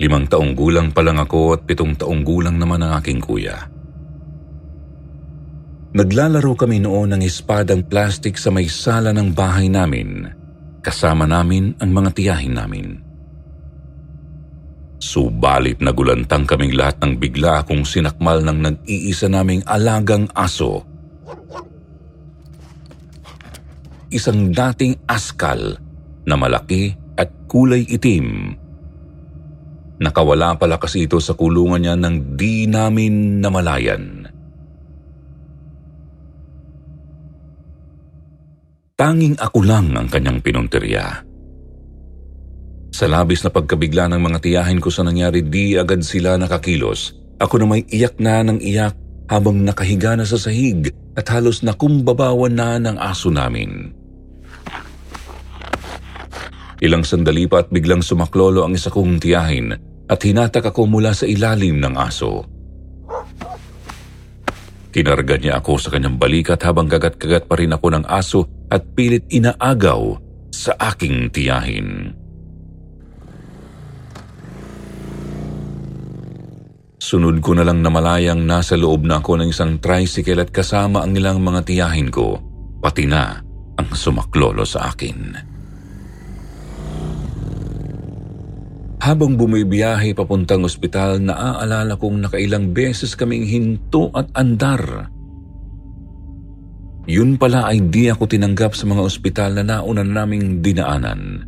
Limang 0.01 0.25
taong 0.25 0.57
gulang 0.57 0.97
pa 0.97 1.05
lang 1.05 1.21
ako 1.21 1.53
at 1.53 1.69
pitong 1.69 1.93
taong 1.93 2.25
gulang 2.25 2.57
naman 2.57 2.81
ang 2.81 2.97
aking 2.97 3.21
kuya. 3.21 3.69
Naglalaro 5.93 6.57
kami 6.57 6.81
noon 6.81 7.13
ng 7.13 7.23
espadang 7.29 7.85
plastik 7.85 8.41
sa 8.41 8.49
may 8.49 8.65
sala 8.65 9.13
ng 9.13 9.29
bahay 9.37 9.69
namin. 9.69 10.25
Kasama 10.81 11.29
namin 11.29 11.77
ang 11.77 11.93
mga 11.93 12.11
tiyahin 12.17 12.57
namin. 12.57 13.05
Subalit 15.05 15.85
nagulantang 15.85 16.49
kaming 16.49 16.73
lahat 16.73 16.97
ng 17.05 17.21
bigla 17.21 17.61
akong 17.61 17.85
sinakmal 17.85 18.41
ng 18.41 18.57
nag-iisa 18.73 19.29
naming 19.29 19.61
alagang 19.69 20.25
aso. 20.33 20.97
Isang 24.09 24.57
dating 24.57 25.05
askal 25.05 25.77
na 26.25 26.35
malaki 26.37 26.97
at 27.21 27.29
kulay 27.45 27.85
itim. 27.85 28.57
Nakawala 29.99 30.57
pala 30.57 30.81
kasi 30.81 31.05
ito 31.05 31.19
sa 31.19 31.35
kulungan 31.35 31.83
niya 31.83 31.95
nang 31.99 32.39
di 32.39 32.65
namin 32.71 33.43
namalayan. 33.43 34.31
Tanging 38.99 39.37
ako 39.39 39.59
lang 39.63 39.95
ang 39.95 40.09
kanyang 40.11 40.41
pinunteriya. 40.43 41.23
Sa 42.95 43.07
labis 43.07 43.47
na 43.47 43.51
pagkabigla 43.53 44.11
ng 44.11 44.19
mga 44.19 44.39
tiyahin 44.43 44.83
ko 44.83 44.91
sa 44.91 45.07
nangyari, 45.07 45.45
di 45.45 45.79
agad 45.79 46.03
sila 46.03 46.35
nakakilos. 46.35 47.15
Ako 47.39 47.63
na 47.63 47.67
may 47.71 47.83
iyak 47.87 48.19
na 48.19 48.43
ng 48.43 48.59
iyak 48.59 48.99
habang 49.31 49.63
nakahiga 49.63 50.19
na 50.19 50.27
sa 50.27 50.35
sahig 50.35 50.91
at 51.15 51.27
halos 51.31 51.63
nakumbabawan 51.63 52.55
na 52.55 52.79
ng 52.83 52.97
aso 52.99 53.31
namin. 53.31 53.98
Ilang 56.79 57.03
sandali 57.03 57.51
pa 57.51 57.67
at 57.67 57.75
biglang 57.75 58.07
sumaklolo 58.07 58.63
ang 58.63 58.79
isa 58.79 58.91
kong 58.91 59.19
tiyahin 59.19 59.75
at 60.09 60.21
hinatak 60.23 60.71
ako 60.71 60.87
mula 60.87 61.11
sa 61.11 61.27
ilalim 61.27 61.83
ng 61.83 61.95
aso. 61.99 62.47
Kinarga 64.95 65.37
niya 65.37 65.61
ako 65.61 65.77
sa 65.77 65.91
kanyang 65.93 66.17
balikat 66.17 66.63
habang 66.65 66.89
kagat-kagat 66.89 67.45
pa 67.45 67.55
rin 67.59 67.75
ako 67.75 67.87
ng 67.99 68.05
aso 68.09 68.47
at 68.71 68.83
pilit 68.95 69.27
inaagaw 69.29 70.17
sa 70.55 70.75
aking 70.95 71.29
tiyahin. 71.35 72.15
Sunod 76.99 77.41
ko 77.41 77.57
na 77.57 77.65
lang 77.65 77.81
na 77.81 77.89
malayang 77.89 78.45
nasa 78.45 78.77
loob 78.77 79.07
na 79.07 79.23
ako 79.23 79.41
ng 79.41 79.49
isang 79.49 79.81
tricycle 79.81 80.45
at 80.45 80.53
kasama 80.53 81.01
ang 81.01 81.17
ilang 81.17 81.41
mga 81.41 81.65
tiyahin 81.65 82.13
ko, 82.13 82.37
pati 82.85 83.09
na 83.09 83.39
ang 83.81 83.89
sumaklolo 83.95 84.67
sa 84.69 84.93
akin. 84.93 85.48
Habang 89.09 89.41
bumibiyahe 89.41 90.13
papuntang 90.13 90.69
ospital, 90.69 91.17
naaalala 91.17 91.97
kong 91.97 92.29
nakailang 92.29 92.77
beses 92.77 93.17
kaming 93.17 93.49
hinto 93.49 94.13
at 94.13 94.29
andar. 94.37 95.09
Yun 97.09 97.41
pala 97.41 97.73
ay 97.73 97.89
di 97.89 98.13
ako 98.13 98.29
tinanggap 98.29 98.77
sa 98.77 98.85
mga 98.85 99.01
ospital 99.01 99.57
na 99.57 99.65
nauna 99.65 100.05
naming 100.05 100.61
dinaanan. 100.61 101.41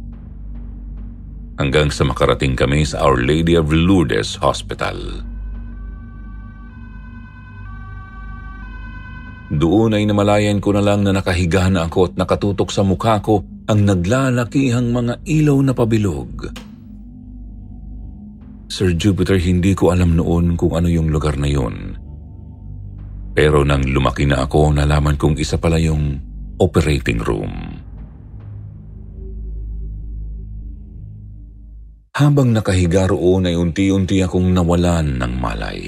Hanggang 1.60 1.92
sa 1.92 2.08
makarating 2.08 2.56
kami 2.56 2.80
sa 2.88 3.04
Our 3.04 3.28
Lady 3.28 3.60
of 3.60 3.68
Lourdes 3.68 4.40
Hospital. 4.40 5.20
Doon 9.52 10.00
ay 10.00 10.08
namalayan 10.08 10.64
ko 10.64 10.72
na 10.72 10.80
lang 10.80 11.04
na 11.04 11.12
nakahiga 11.12 11.68
na 11.68 11.84
ako 11.84 12.08
at 12.08 12.14
nakatutok 12.16 12.72
sa 12.72 12.80
mukha 12.80 13.20
ko 13.20 13.44
ang 13.68 13.84
naglalakihang 13.84 14.96
mga 14.96 15.20
ilaw 15.28 15.60
na 15.60 15.76
pabilog. 15.76 16.69
Sir 18.70 18.94
Jupiter, 18.94 19.34
hindi 19.42 19.74
ko 19.74 19.90
alam 19.90 20.14
noon 20.14 20.54
kung 20.54 20.78
ano 20.78 20.86
yung 20.86 21.10
lugar 21.10 21.34
na 21.34 21.50
yun. 21.50 21.98
Pero 23.34 23.66
nang 23.66 23.82
lumaki 23.82 24.30
na 24.30 24.46
ako, 24.46 24.78
nalaman 24.78 25.18
kong 25.18 25.42
isa 25.42 25.58
pala 25.58 25.74
yung 25.82 26.22
operating 26.62 27.18
room. 27.18 27.50
Habang 32.14 32.54
nakahiga 32.54 33.10
roon 33.10 33.50
ay 33.50 33.58
unti-unti 33.58 34.22
akong 34.22 34.54
nawalan 34.54 35.18
ng 35.18 35.32
malay. 35.34 35.80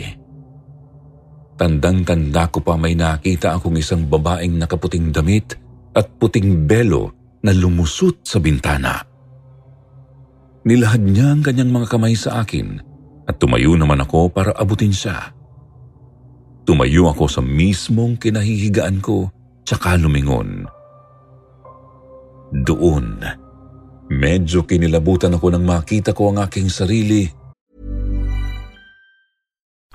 Tandang-tanda 1.54 2.50
ko 2.50 2.66
pa 2.66 2.74
may 2.74 2.98
nakita 2.98 3.54
akong 3.54 3.78
isang 3.78 4.10
babaeng 4.10 4.58
nakaputing 4.58 5.14
damit 5.14 5.54
at 5.94 6.10
puting 6.18 6.66
belo 6.66 7.14
na 7.46 7.54
lumusot 7.54 8.26
sa 8.26 8.42
bintana. 8.42 9.11
Nilahad 10.62 11.02
niya 11.02 11.34
ang 11.34 11.42
kanyang 11.42 11.74
mga 11.74 11.86
kamay 11.90 12.14
sa 12.14 12.42
akin 12.42 12.78
at 13.26 13.38
tumayo 13.42 13.74
naman 13.74 13.98
ako 13.98 14.30
para 14.30 14.54
abutin 14.54 14.94
siya. 14.94 15.34
Tumayo 16.62 17.10
ako 17.10 17.26
sa 17.26 17.42
mismong 17.42 18.14
kinahihigaan 18.18 19.02
ko 19.02 19.26
tsaka 19.66 19.98
lumingon. 19.98 20.70
Doon, 22.52 23.18
medyo 24.12 24.62
kinilabutan 24.62 25.34
ako 25.34 25.50
nang 25.50 25.66
makita 25.66 26.14
ko 26.14 26.30
ang 26.30 26.38
aking 26.46 26.70
sarili 26.70 27.26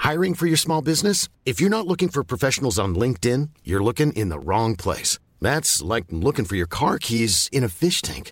Hiring 0.08 0.36
for 0.36 0.48
your 0.48 0.56
small 0.56 0.82
business? 0.82 1.28
If 1.44 1.60
you're 1.60 1.70
not 1.70 1.86
looking 1.86 2.08
for 2.08 2.24
professionals 2.24 2.80
on 2.80 2.96
LinkedIn, 2.96 3.50
you're 3.66 3.84
looking 3.84 4.14
in 4.14 4.30
the 4.30 4.40
wrong 4.40 4.78
place. 4.78 5.20
That's 5.42 5.82
like 5.82 6.06
looking 6.12 6.46
for 6.46 6.56
your 6.56 6.66
car 6.66 6.98
keys 6.98 7.50
in 7.52 7.62
a 7.62 7.68
fish 7.68 8.02
tank. 8.02 8.32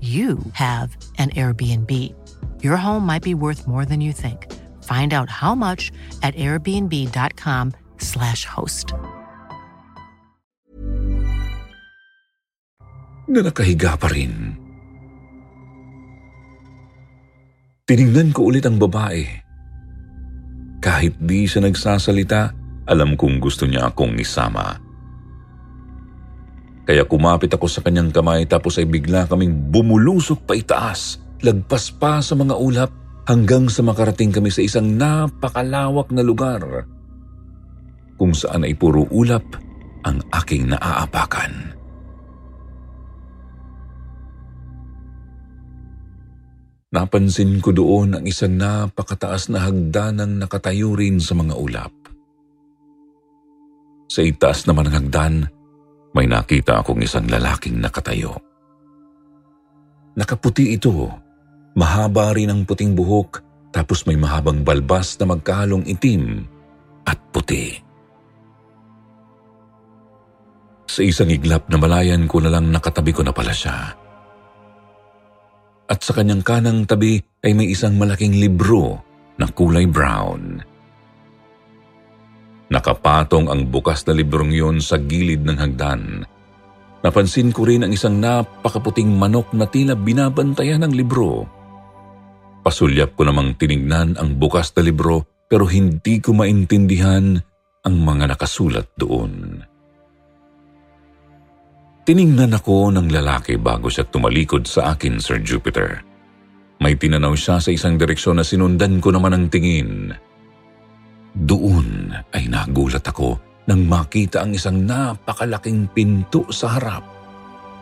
you 0.00 0.40
have 0.56 0.96
an 1.20 1.28
Airbnb. 1.36 1.92
Your 2.64 2.80
home 2.80 3.04
might 3.04 3.20
be 3.22 3.36
worth 3.36 3.68
more 3.68 3.84
than 3.84 4.00
you 4.00 4.16
think. 4.16 4.48
Find 4.84 5.12
out 5.12 5.28
how 5.28 5.54
much 5.54 5.92
at 6.24 6.32
airbnb.com/slash 6.40 8.44
host. 8.48 8.96
Na 13.30 13.40
nakahiga 13.44 14.00
pa 14.00 14.08
rin. 14.08 14.56
Tiningnan 17.86 18.34
ko 18.34 18.50
ulit 18.50 18.66
ang 18.66 18.80
babae. 18.80 19.22
Kahit 20.80 21.20
di 21.20 21.44
siya 21.44 21.60
nagsasalita, 21.62 22.56
alam 22.88 23.14
kong 23.14 23.38
gusto 23.38 23.68
niya 23.68 23.92
akong 23.92 24.18
isama. 24.18 24.89
Kaya 26.90 27.06
kumapit 27.06 27.54
ako 27.54 27.70
sa 27.70 27.86
kanyang 27.86 28.10
kamay 28.10 28.50
tapos 28.50 28.82
ay 28.82 28.90
bigla 28.90 29.30
kaming 29.30 29.70
bumulusok 29.70 30.42
pa 30.42 30.58
itaas, 30.58 31.22
lagpas 31.38 31.94
pa 31.94 32.18
sa 32.18 32.34
mga 32.34 32.58
ulap 32.58 32.90
hanggang 33.30 33.70
sa 33.70 33.86
makarating 33.86 34.34
kami 34.34 34.50
sa 34.50 34.58
isang 34.58 34.98
napakalawak 34.98 36.10
na 36.10 36.26
lugar 36.26 36.58
kung 38.18 38.34
saan 38.34 38.66
ay 38.66 38.74
puro 38.74 39.06
ulap 39.14 39.46
ang 40.02 40.18
aking 40.34 40.74
naaapakan. 40.74 41.78
Napansin 46.90 47.62
ko 47.62 47.70
doon 47.70 48.18
ang 48.18 48.26
isang 48.26 48.58
napakataas 48.58 49.46
na 49.54 49.62
hagdanang 49.62 50.42
nakatayo 50.42 50.98
rin 50.98 51.22
sa 51.22 51.38
mga 51.38 51.54
ulap. 51.54 51.94
Sa 54.10 54.26
itaas 54.26 54.66
naman 54.66 54.90
ng 54.90 54.94
hagdan, 54.98 55.59
may 56.14 56.26
nakita 56.26 56.82
akong 56.82 57.02
isang 57.02 57.26
lalaking 57.30 57.78
nakatayo. 57.78 58.34
Nakaputi 60.18 60.74
ito, 60.74 61.06
mahaba 61.78 62.34
rin 62.34 62.50
ang 62.50 62.62
puting 62.66 62.98
buhok 62.98 63.40
tapos 63.70 64.02
may 64.06 64.18
mahabang 64.18 64.66
balbas 64.66 65.14
na 65.22 65.30
magkahalong 65.30 65.86
itim 65.86 66.42
at 67.06 67.18
puti. 67.30 67.78
Sa 70.90 71.06
isang 71.06 71.30
iglap 71.30 71.70
na 71.70 71.78
malayan 71.78 72.26
ko 72.26 72.42
na 72.42 72.50
lang 72.50 72.74
nakatabi 72.74 73.14
ko 73.14 73.22
na 73.22 73.30
pala 73.30 73.54
siya. 73.54 73.94
At 75.86 76.02
sa 76.02 76.14
kanyang 76.14 76.42
kanang 76.42 76.82
tabi 76.86 77.22
ay 77.46 77.54
may 77.54 77.70
isang 77.70 77.94
malaking 77.94 78.38
libro 78.42 78.98
na 79.38 79.46
kulay 79.46 79.86
brown. 79.86 80.69
Nakapatong 82.70 83.50
ang 83.50 83.66
bukas 83.66 84.06
na 84.06 84.14
librong 84.14 84.54
yun 84.54 84.78
sa 84.78 84.94
gilid 84.94 85.42
ng 85.42 85.58
hagdan. 85.58 86.22
Napansin 87.02 87.50
ko 87.50 87.66
rin 87.66 87.82
ang 87.82 87.90
isang 87.90 88.22
napakaputing 88.22 89.10
manok 89.10 89.50
na 89.50 89.66
tila 89.66 89.98
binabantayan 89.98 90.86
ng 90.86 90.92
libro. 90.94 91.48
Pasulyap 92.62 93.18
ko 93.18 93.26
namang 93.26 93.58
tinignan 93.58 94.14
ang 94.20 94.38
bukas 94.38 94.70
na 94.78 94.86
libro 94.86 95.26
pero 95.50 95.66
hindi 95.66 96.22
ko 96.22 96.30
maintindihan 96.30 97.34
ang 97.82 97.96
mga 98.06 98.36
nakasulat 98.36 98.86
doon. 98.94 99.64
Tiningnan 102.06 102.54
ako 102.54 102.94
ng 102.94 103.10
lalaki 103.10 103.58
bago 103.58 103.90
siya 103.90 104.06
tumalikod 104.06 104.68
sa 104.70 104.94
akin, 104.94 105.18
Sir 105.18 105.42
Jupiter. 105.42 106.04
May 106.80 106.96
tinanaw 106.96 107.34
siya 107.34 107.60
sa 107.60 107.70
isang 107.74 108.00
direksyon 108.00 108.40
na 108.40 108.44
sinundan 108.44 109.02
ko 109.02 109.12
naman 109.12 109.36
ang 109.36 109.46
tingin. 109.52 110.14
Doon 111.34 112.10
ay 112.34 112.50
nagulat 112.50 113.06
ako 113.06 113.38
nang 113.70 113.86
makita 113.86 114.42
ang 114.42 114.50
isang 114.50 114.82
napakalaking 114.82 115.86
pinto 115.94 116.42
sa 116.50 116.74
harap. 116.74 117.04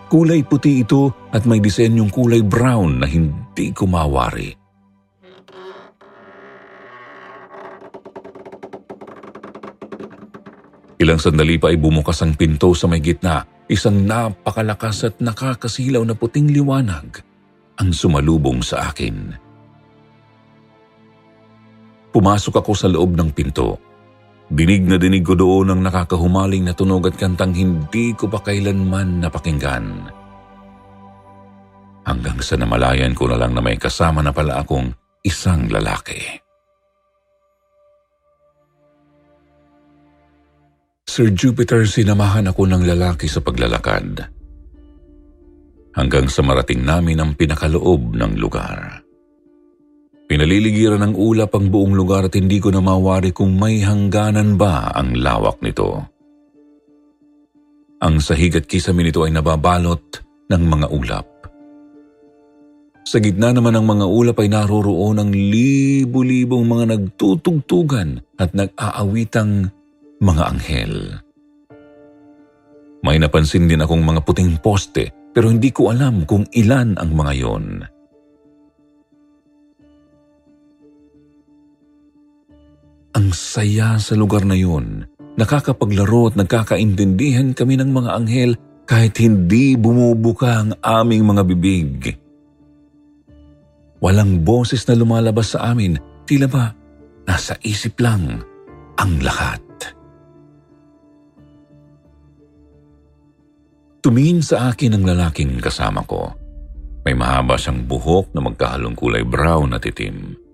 Kulay 0.09 0.45
puti 0.45 0.85
ito 0.85 1.29
at 1.33 1.49
may 1.49 1.61
disenyong 1.61 2.13
kulay 2.13 2.45
brown 2.45 3.01
na 3.01 3.09
hindi 3.09 3.73
ko 3.73 3.89
mawari. 3.89 4.53
Ilang 10.99 11.21
sandali 11.23 11.57
pa 11.63 11.71
ay 11.71 11.79
bumukas 11.79 12.21
ang 12.27 12.35
pinto 12.35 12.75
sa 12.75 12.91
may 12.91 12.99
gitna. 12.99 13.47
Isang 13.71 14.03
napakalakas 14.03 15.07
at 15.07 15.15
nakakasilaw 15.23 16.03
na 16.03 16.17
puting 16.17 16.51
liwanag 16.51 17.23
ang 17.79 17.91
sumalubong 17.95 18.65
sa 18.67 18.91
akin. 18.91 19.48
Pumasok 22.19 22.59
ako 22.59 22.73
sa 22.75 22.91
loob 22.91 23.15
ng 23.15 23.31
pinto. 23.31 23.79
Dinig 24.51 24.83
na 24.91 24.99
dinig 24.99 25.23
ko 25.23 25.39
doon 25.39 25.71
ang 25.71 25.87
nakakahumaling 25.87 26.67
na 26.67 26.75
tunog 26.75 27.07
at 27.07 27.15
kantang 27.15 27.55
hindi 27.55 28.11
ko 28.19 28.27
pa 28.27 28.43
kailanman 28.43 29.23
napakinggan. 29.23 30.11
Hanggang 32.03 32.43
sa 32.43 32.59
namalayan 32.59 33.15
ko 33.15 33.31
na 33.31 33.39
lang 33.39 33.55
na 33.55 33.63
may 33.63 33.79
kasama 33.79 34.19
na 34.19 34.35
pala 34.35 34.59
akong 34.59 34.91
isang 35.23 35.71
lalaki. 35.71 36.19
Sir 41.07 41.31
Jupiter, 41.31 41.87
sinamahan 41.87 42.51
ako 42.51 42.67
ng 42.67 42.83
lalaki 42.83 43.31
sa 43.31 43.39
paglalakad. 43.39 44.27
Hanggang 45.95 46.27
sa 46.27 46.43
marating 46.43 46.83
namin 46.83 47.23
ang 47.23 47.39
pinakaloob 47.39 48.11
ng 48.11 48.43
lugar. 48.43 48.98
Pinaliligiran 50.29 51.01
ng 51.09 51.14
ulap 51.17 51.57
ang 51.57 51.73
buong 51.73 51.97
lugar 51.97 52.29
at 52.29 52.37
hindi 52.37 52.61
ko 52.61 52.69
na 52.69 52.85
mawari 52.85 53.33
kung 53.33 53.57
may 53.57 53.81
hangganan 53.81 54.61
ba 54.61 54.93
ang 54.93 55.17
lawak 55.17 55.57
nito. 55.64 56.05
Ang 58.05 58.21
sahig 58.21 58.53
at 58.53 58.69
kisamin 58.69 59.09
nito 59.09 59.25
ay 59.25 59.33
nababalot 59.33 60.21
ng 60.53 60.62
mga 60.69 60.87
ulap. 60.93 61.27
Sa 63.09 63.25
gitna 63.25 63.57
naman 63.57 63.73
ng 63.73 63.87
mga 63.88 64.05
ulap 64.05 64.37
ay 64.45 64.53
naroroon 64.53 65.17
ang 65.17 65.33
libu-libong 65.33 66.69
mga 66.69 66.85
nagtutugtugan 66.93 68.21
at 68.37 68.53
nag-aawitang 68.53 69.73
mga 70.21 70.43
anghel. 70.45 70.95
May 73.01 73.17
napansin 73.17 73.64
din 73.64 73.81
akong 73.81 74.05
mga 74.05 74.21
puting 74.29 74.61
poste 74.61 75.09
pero 75.33 75.49
hindi 75.49 75.73
ko 75.73 75.88
alam 75.88 76.29
kung 76.29 76.45
ilan 76.53 77.01
ang 77.01 77.17
mga 77.17 77.33
yon. 77.33 77.64
Ang 83.16 83.33
saya 83.33 83.97
sa 83.97 84.12
lugar 84.18 84.44
na 84.44 84.59
yun. 84.59 85.09
Nakakapaglaro 85.38 86.33
at 86.33 86.35
nagkakaintindihan 86.35 87.55
kami 87.55 87.79
ng 87.79 87.90
mga 87.94 88.11
anghel 88.11 88.53
kahit 88.88 89.14
hindi 89.23 89.79
bumubuka 89.79 90.64
ang 90.64 90.75
aming 90.83 91.25
mga 91.29 91.42
bibig. 91.47 91.92
Walang 94.03 94.42
boses 94.42 94.83
na 94.87 94.94
lumalabas 94.99 95.55
sa 95.55 95.71
amin, 95.71 95.99
tila 96.27 96.47
ba 96.51 96.75
nasa 97.29 97.55
isip 97.61 98.01
lang 98.01 98.40
ang 98.97 99.12
lahat. 99.21 99.61
Tumingin 104.01 104.40
sa 104.40 104.73
akin 104.73 104.97
ang 104.97 105.05
lalaking 105.05 105.61
kasama 105.61 106.01
ko. 106.07 106.33
May 107.05 107.12
mahaba 107.12 107.61
siyang 107.61 107.85
buhok 107.85 108.33
na 108.33 108.40
magkahalong 108.40 108.97
kulay 108.97 109.27
brown 109.27 109.77
at 109.77 109.85
itim. 109.85 110.48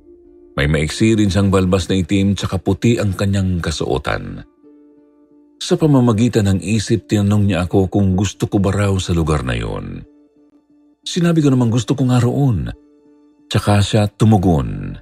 May 0.55 0.71
maiksi 0.71 1.19
rin 1.19 1.31
siyang 1.31 1.51
balbas 1.51 1.91
na 1.91 1.99
itim 1.99 2.39
tsaka 2.39 2.63
puti 2.63 2.95
ang 3.03 3.19
kanyang 3.19 3.59
kasuotan. 3.59 4.47
Sa 5.59 5.75
pamamagitan 5.75 6.47
ng 6.47 6.61
isip, 6.63 7.11
tinanong 7.11 7.51
niya 7.51 7.67
ako 7.67 7.91
kung 7.91 8.15
gusto 8.15 8.47
ko 8.47 8.63
ba 8.63 8.71
raw 8.71 8.95
sa 9.01 9.17
lugar 9.17 9.43
na 9.43 9.59
yon. 9.59 10.07
Sinabi 11.03 11.43
ko 11.43 11.51
naman 11.51 11.73
gusto 11.75 11.97
ko 11.99 12.07
nga 12.07 12.23
roon. 12.23 12.71
Tsaka 13.51 13.83
siya 13.83 14.07
tumugon. 14.07 14.95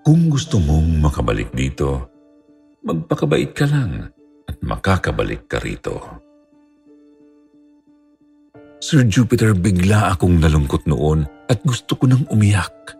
Kung 0.00 0.32
gusto 0.32 0.60
mong 0.60 1.00
makabalik 1.00 1.52
dito, 1.52 2.08
magpakabait 2.84 3.52
ka 3.52 3.68
lang 3.68 4.08
at 4.48 4.56
makakabalik 4.64 5.44
ka 5.48 5.60
rito. 5.60 5.96
Sir 8.80 9.04
Jupiter, 9.04 9.52
bigla 9.52 10.12
akong 10.12 10.40
nalungkot 10.40 10.88
noon 10.88 11.28
at 11.52 11.60
gusto 11.64 12.00
ko 12.00 12.08
nang 12.08 12.24
umiyak. 12.32 12.99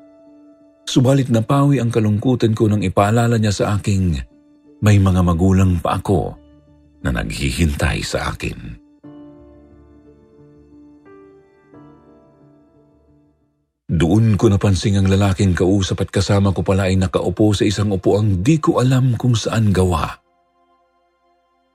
Subalit 0.90 1.30
napawi 1.30 1.78
ang 1.78 1.94
kalungkutan 1.94 2.50
ko 2.50 2.66
nang 2.66 2.82
ipaalala 2.82 3.38
niya 3.38 3.54
sa 3.54 3.78
aking 3.78 4.18
may 4.82 4.98
mga 4.98 5.22
magulang 5.22 5.78
pa 5.78 6.02
ako 6.02 6.34
na 7.06 7.14
naghihintay 7.14 8.02
sa 8.02 8.34
akin. 8.34 8.74
Doon 13.86 14.34
ko 14.34 14.50
napansing 14.50 14.98
ang 14.98 15.06
lalaking 15.06 15.54
kausap 15.54 16.02
at 16.02 16.10
kasama 16.10 16.50
ko 16.50 16.66
pala 16.66 16.90
ay 16.90 16.98
nakaupo 16.98 17.54
sa 17.54 17.62
isang 17.62 17.94
upuang 17.94 18.42
di 18.42 18.58
ko 18.58 18.82
alam 18.82 19.14
kung 19.14 19.38
saan 19.38 19.70
gawa. 19.70 20.10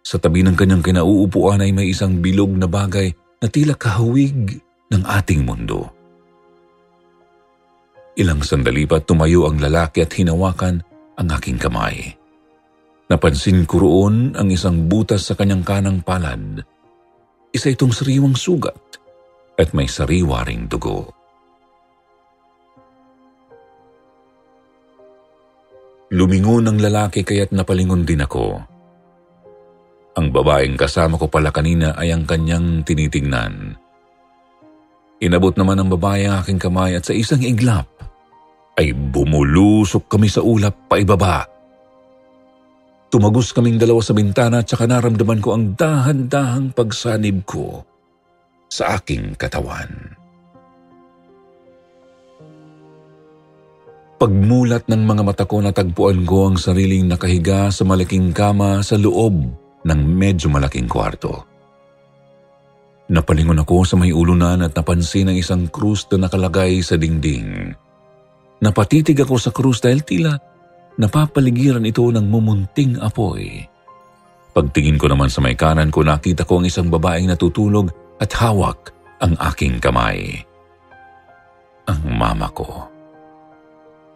Sa 0.03 0.19
tabi 0.19 0.43
ng 0.43 0.59
kanyang 0.59 0.83
kinauupuan 0.83 1.63
ay 1.63 1.71
may 1.71 1.95
isang 1.95 2.19
bilog 2.19 2.51
na 2.51 2.67
bagay 2.67 3.15
na 3.39 3.47
tila 3.47 3.79
kahawig 3.79 4.59
ng 4.91 5.03
ating 5.07 5.47
mundo. 5.47 5.94
Ilang 8.15 8.47
sandali 8.47 8.87
pa 8.87 9.03
tumayo 9.03 9.43
ang 9.43 9.59
lalaki 9.59 9.99
at 9.99 10.15
hinawakan 10.15 10.79
ang 11.19 11.27
aking 11.35 11.59
kamay. 11.59 12.15
Napansin 13.11 13.67
ko 13.67 13.83
roon 13.83 14.33
ang 14.39 14.47
isang 14.47 14.87
butas 14.87 15.27
sa 15.27 15.35
kanyang 15.35 15.67
kanang 15.67 15.99
palad. 15.99 16.63
Isa 17.51 17.69
itong 17.75 17.91
sariwang 17.91 18.33
sugat 18.33 18.79
at 19.59 19.75
may 19.75 19.87
sariwa 19.87 20.47
dugo. 20.67 21.11
Lumingon 26.15 26.71
ang 26.71 26.79
lalaki 26.79 27.27
kaya't 27.27 27.51
napalingon 27.51 28.07
din 28.07 28.23
ako. 28.23 28.63
Ang 30.15 30.27
babaeng 30.31 30.79
kasama 30.79 31.19
ko 31.19 31.27
pala 31.27 31.51
kanina 31.51 31.91
ay 31.99 32.15
ang 32.15 32.23
kanyang 32.23 32.87
tinitingnan. 32.87 33.75
Inabot 35.19 35.51
naman 35.59 35.83
ng 35.83 35.89
babae 35.91 36.27
ang 36.27 36.39
aking 36.39 36.59
kamay 36.59 36.95
at 36.95 37.03
sa 37.03 37.11
isang 37.11 37.43
iglap 37.43 37.94
ay 38.75 38.91
bumulusok 38.91 40.11
kami 40.11 40.27
sa 40.27 40.43
ulap 40.43 40.91
paibaba. 40.91 41.47
Tumagos 43.07 43.55
kaming 43.55 43.79
dalawa 43.79 44.03
sa 44.03 44.11
bintana 44.11 44.59
at 44.59 44.67
saka 44.67 44.83
naramdaman 44.83 45.39
ko 45.39 45.55
ang 45.55 45.71
dahan-dahang 45.79 46.75
pagsanib 46.75 47.47
ko 47.47 47.87
sa 48.67 48.99
aking 48.99 49.39
katawan. 49.39 49.87
Pagmulat 54.15 54.87
ng 54.87 55.03
mga 55.03 55.23
mata 55.23 55.43
ko 55.47 55.59
natagpuan 55.59 56.23
ko 56.27 56.51
ang 56.51 56.57
sariling 56.59 57.07
nakahiga 57.07 57.67
sa 57.71 57.83
malaking 57.87 58.31
kama 58.35 58.83
sa 58.83 58.99
loob 58.99 59.35
ng 59.85 60.01
medyo 60.03 60.51
malaking 60.51 60.87
kwarto. 60.87 61.45
Napalingon 63.05 63.61
ako 63.61 63.85
sa 63.85 63.95
may 64.01 64.09
ulunan 64.09 64.65
at 64.65 64.73
napansin 64.73 65.29
ang 65.29 65.37
isang 65.37 65.69
krus 65.69 66.09
na 66.09 66.25
nakalagay 66.25 66.81
sa 66.81 66.97
dingding. 66.97 67.77
Napatitig 68.63 69.19
ako 69.19 69.35
sa 69.35 69.51
krus 69.51 69.83
dahil 69.83 70.05
tila 70.05 70.33
napapaligiran 70.95 71.83
ito 71.83 72.07
ng 72.07 72.23
mumunting 72.23 72.95
apoy. 73.03 73.67
Pagtingin 74.55 74.95
ko 74.95 75.11
naman 75.11 75.27
sa 75.27 75.43
may 75.43 75.59
kanan 75.59 75.91
ko 75.91 76.07
nakita 76.07 76.47
ko 76.47 76.63
ang 76.63 76.65
isang 76.71 76.87
babaeng 76.87 77.27
natutulog 77.27 77.91
at 78.23 78.31
hawak 78.39 78.95
ang 79.19 79.35
aking 79.51 79.83
kamay. 79.83 80.39
Ang 81.91 82.01
mama 82.15 82.47
ko. 82.55 82.87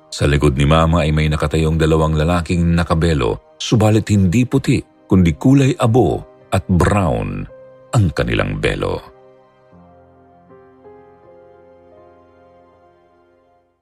Sa 0.09 0.25
likod 0.25 0.55
ni 0.55 0.63
mama 0.63 1.03
ay 1.03 1.11
may 1.11 1.27
nakatayong 1.27 1.75
dalawang 1.75 2.15
lalaking 2.15 2.71
nakabelo, 2.73 3.55
subalit 3.59 4.07
hindi 4.09 4.47
puti 4.47 4.79
kundi 5.05 5.35
kulay 5.35 5.75
abo 5.77 6.23
at 6.49 6.65
brown 6.65 7.45
ang 7.93 8.05
kanilang 8.15 8.57
belo. 8.57 9.18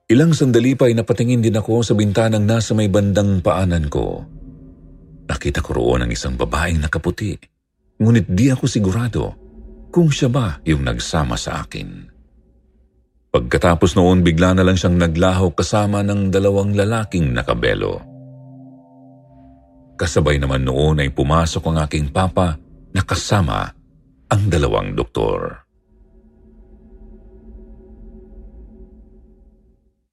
Ilang 0.08 0.32
sandali 0.32 0.72
pa 0.72 0.88
ay 0.88 0.96
napatingin 0.96 1.44
din 1.44 1.60
ako 1.60 1.84
sa 1.84 1.92
bintanang 1.92 2.48
nasa 2.48 2.72
may 2.72 2.88
bandang 2.88 3.44
paanan 3.44 3.92
ko. 3.92 4.24
Nakita 5.28 5.60
ko 5.60 5.76
roon 5.76 6.08
ang 6.08 6.12
isang 6.16 6.40
babaeng 6.40 6.80
nakaputi. 6.80 7.36
Ngunit 8.00 8.32
di 8.32 8.48
ako 8.48 8.64
sigurado 8.72 9.36
kung 9.92 10.08
siya 10.08 10.32
ba 10.32 10.64
yung 10.64 10.88
nagsama 10.88 11.36
sa 11.36 11.60
akin. 11.60 12.08
Pagkatapos 13.36 14.00
noon 14.00 14.24
bigla 14.24 14.56
na 14.56 14.64
lang 14.64 14.80
siyang 14.80 14.96
naglaho 14.96 15.52
kasama 15.52 16.00
ng 16.08 16.32
dalawang 16.32 16.72
lalaking 16.72 17.36
nakabelo. 17.36 18.00
Kasabay 20.00 20.40
naman 20.40 20.64
noon 20.64 21.04
ay 21.04 21.12
pumasok 21.12 21.68
ang 21.68 21.84
aking 21.84 22.16
papa 22.16 22.56
na 22.96 23.04
kasama 23.04 23.68
ang 24.32 24.42
dalawang 24.48 24.96
doktor. 24.96 25.67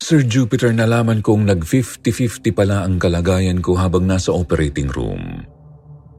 Sir 0.04 0.20
Jupiter, 0.20 0.68
nalaman 0.68 1.24
kong 1.24 1.48
nag-50-50 1.48 2.52
pala 2.52 2.84
ang 2.84 3.00
kalagayan 3.00 3.64
ko 3.64 3.72
habang 3.72 4.04
nasa 4.04 4.36
operating 4.36 4.92
room. 4.92 5.40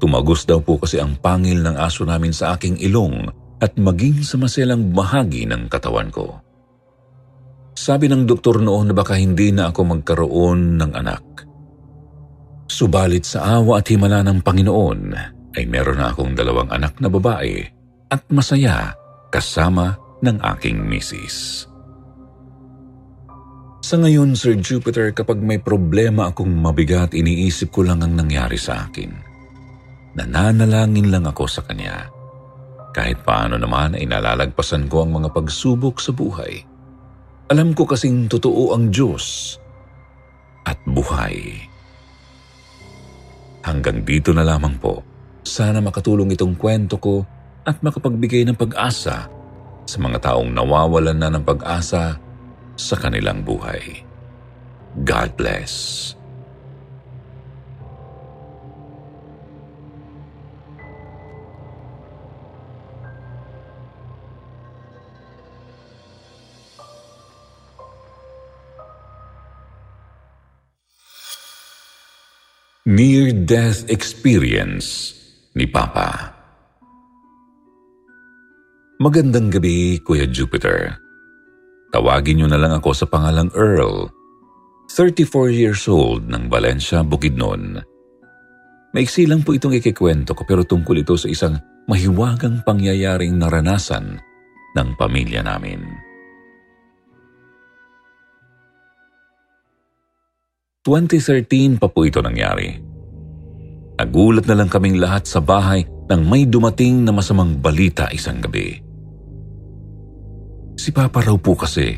Tumagos 0.01 0.49
daw 0.49 0.57
po 0.57 0.81
kasi 0.81 0.97
ang 0.97 1.13
pangil 1.21 1.61
ng 1.61 1.77
aso 1.77 2.01
namin 2.01 2.33
sa 2.33 2.57
aking 2.57 2.81
ilong 2.81 3.29
at 3.61 3.77
maging 3.77 4.25
sa 4.25 4.41
maselang 4.41 4.89
bahagi 4.89 5.45
ng 5.45 5.69
katawan 5.69 6.09
ko. 6.09 6.33
Sabi 7.77 8.09
ng 8.09 8.25
doktor 8.25 8.57
noon 8.57 8.89
na 8.89 8.97
baka 8.97 9.21
hindi 9.21 9.53
na 9.53 9.69
ako 9.69 10.01
magkaroon 10.01 10.81
ng 10.81 10.91
anak. 10.97 11.45
Subalit 12.65 13.29
sa 13.29 13.61
awa 13.61 13.85
at 13.85 13.87
himala 13.93 14.25
ng 14.25 14.41
Panginoon 14.41 14.99
ay 15.53 15.63
meron 15.69 16.01
na 16.01 16.09
akong 16.09 16.33
dalawang 16.33 16.73
anak 16.73 16.97
na 16.97 17.05
babae 17.05 17.61
at 18.09 18.25
masaya 18.33 18.97
kasama 19.29 19.93
ng 20.25 20.41
aking 20.57 20.81
misis. 20.81 21.69
Sa 23.85 24.01
ngayon, 24.01 24.33
Sir 24.33 24.57
Jupiter, 24.57 25.13
kapag 25.13 25.37
may 25.45 25.61
problema 25.61 26.33
akong 26.33 26.49
mabigat, 26.49 27.13
iniisip 27.13 27.69
ko 27.69 27.85
lang 27.85 28.01
ang 28.01 28.17
nangyari 28.17 28.57
sa 28.57 28.89
akin. 28.89 29.13
Nananalangin 30.17 31.13
lang 31.13 31.29
ako 31.29 31.45
sa 31.45 31.61
Kanya. 31.61 32.09
Kahit 32.97 33.21
paano 33.21 33.61
naman 33.61 33.93
ay 33.93 34.09
ko 34.89 35.05
ang 35.05 35.11
mga 35.13 35.29
pagsubok 35.29 36.01
sa 36.01 36.09
buhay. 36.17 36.65
Alam 37.53 37.77
ko 37.77 37.85
kasing 37.85 38.25
totoo 38.25 38.73
ang 38.73 38.89
Diyos 38.89 39.53
at 40.65 40.81
buhay. 40.89 41.69
Hanggang 43.69 44.01
dito 44.01 44.33
na 44.33 44.41
lamang 44.41 44.81
po. 44.81 45.05
Sana 45.45 45.77
makatulong 45.77 46.33
itong 46.33 46.57
kwento 46.57 46.97
ko 46.97 47.21
at 47.61 47.85
makapagbigay 47.85 48.49
ng 48.49 48.57
pag-asa 48.57 49.29
sa 49.85 49.97
mga 50.01 50.17
taong 50.25 50.49
nawawalan 50.49 51.21
na 51.21 51.29
ng 51.29 51.45
pag-asa 51.45 52.24
sa 52.75 52.95
kanilang 52.99 53.43
buhay. 53.43 54.03
God 55.03 55.35
bless. 55.35 56.13
Near-Death 72.85 73.89
Experience 73.89 75.17
ni 75.57 75.65
Papa 75.65 76.35
Magandang 78.95 79.51
gabi, 79.51 79.99
Kuya 79.99 80.23
Jupiter. 80.23 81.04
Tawagin 81.95 82.43
niyo 82.43 82.51
na 82.51 82.59
lang 82.59 82.75
ako 82.75 82.91
sa 82.91 83.07
pangalang 83.07 83.47
Earl. 83.55 84.11
34 84.91 85.47
years 85.55 85.87
old 85.87 86.27
ng 86.27 86.51
Valencia, 86.51 87.07
Bukidnon. 87.07 87.79
Maiksi 88.91 89.23
lang 89.23 89.47
po 89.47 89.55
itong 89.55 89.79
ikikwento 89.79 90.35
ko 90.35 90.43
pero 90.43 90.67
tungkol 90.67 90.99
ito 90.99 91.15
sa 91.15 91.31
isang 91.31 91.55
mahiwagang 91.87 92.67
pangyayaring 92.67 93.39
naranasan 93.39 94.19
ng 94.75 94.89
pamilya 94.99 95.39
namin. 95.39 95.87
...2013 100.85 101.81
pa 101.81 101.89
po 101.89 102.05
ito 102.05 102.21
nangyari. 102.21 102.77
Nagulat 103.97 104.45
na 104.45 104.53
lang 104.59 104.69
kaming 104.69 105.01
lahat 105.01 105.25
sa 105.25 105.41
bahay 105.41 105.81
nang 106.11 106.27
may 106.29 106.45
dumating 106.45 107.01
na 107.01 107.09
masamang 107.09 107.57
balita 107.57 108.05
isang 108.13 108.37
gabi. 108.37 108.84
Si 110.75 110.91
Papa 110.91 111.23
raw 111.23 111.35
po 111.39 111.55
kasi 111.55 111.95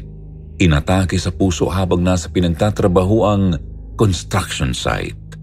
inatake 0.58 1.18
sa 1.18 1.34
puso 1.34 1.70
habang 1.70 2.02
nasa 2.02 2.30
pinagtatrabaho 2.30 3.18
ang 3.26 3.44
construction 3.98 4.74
site. 4.74 5.38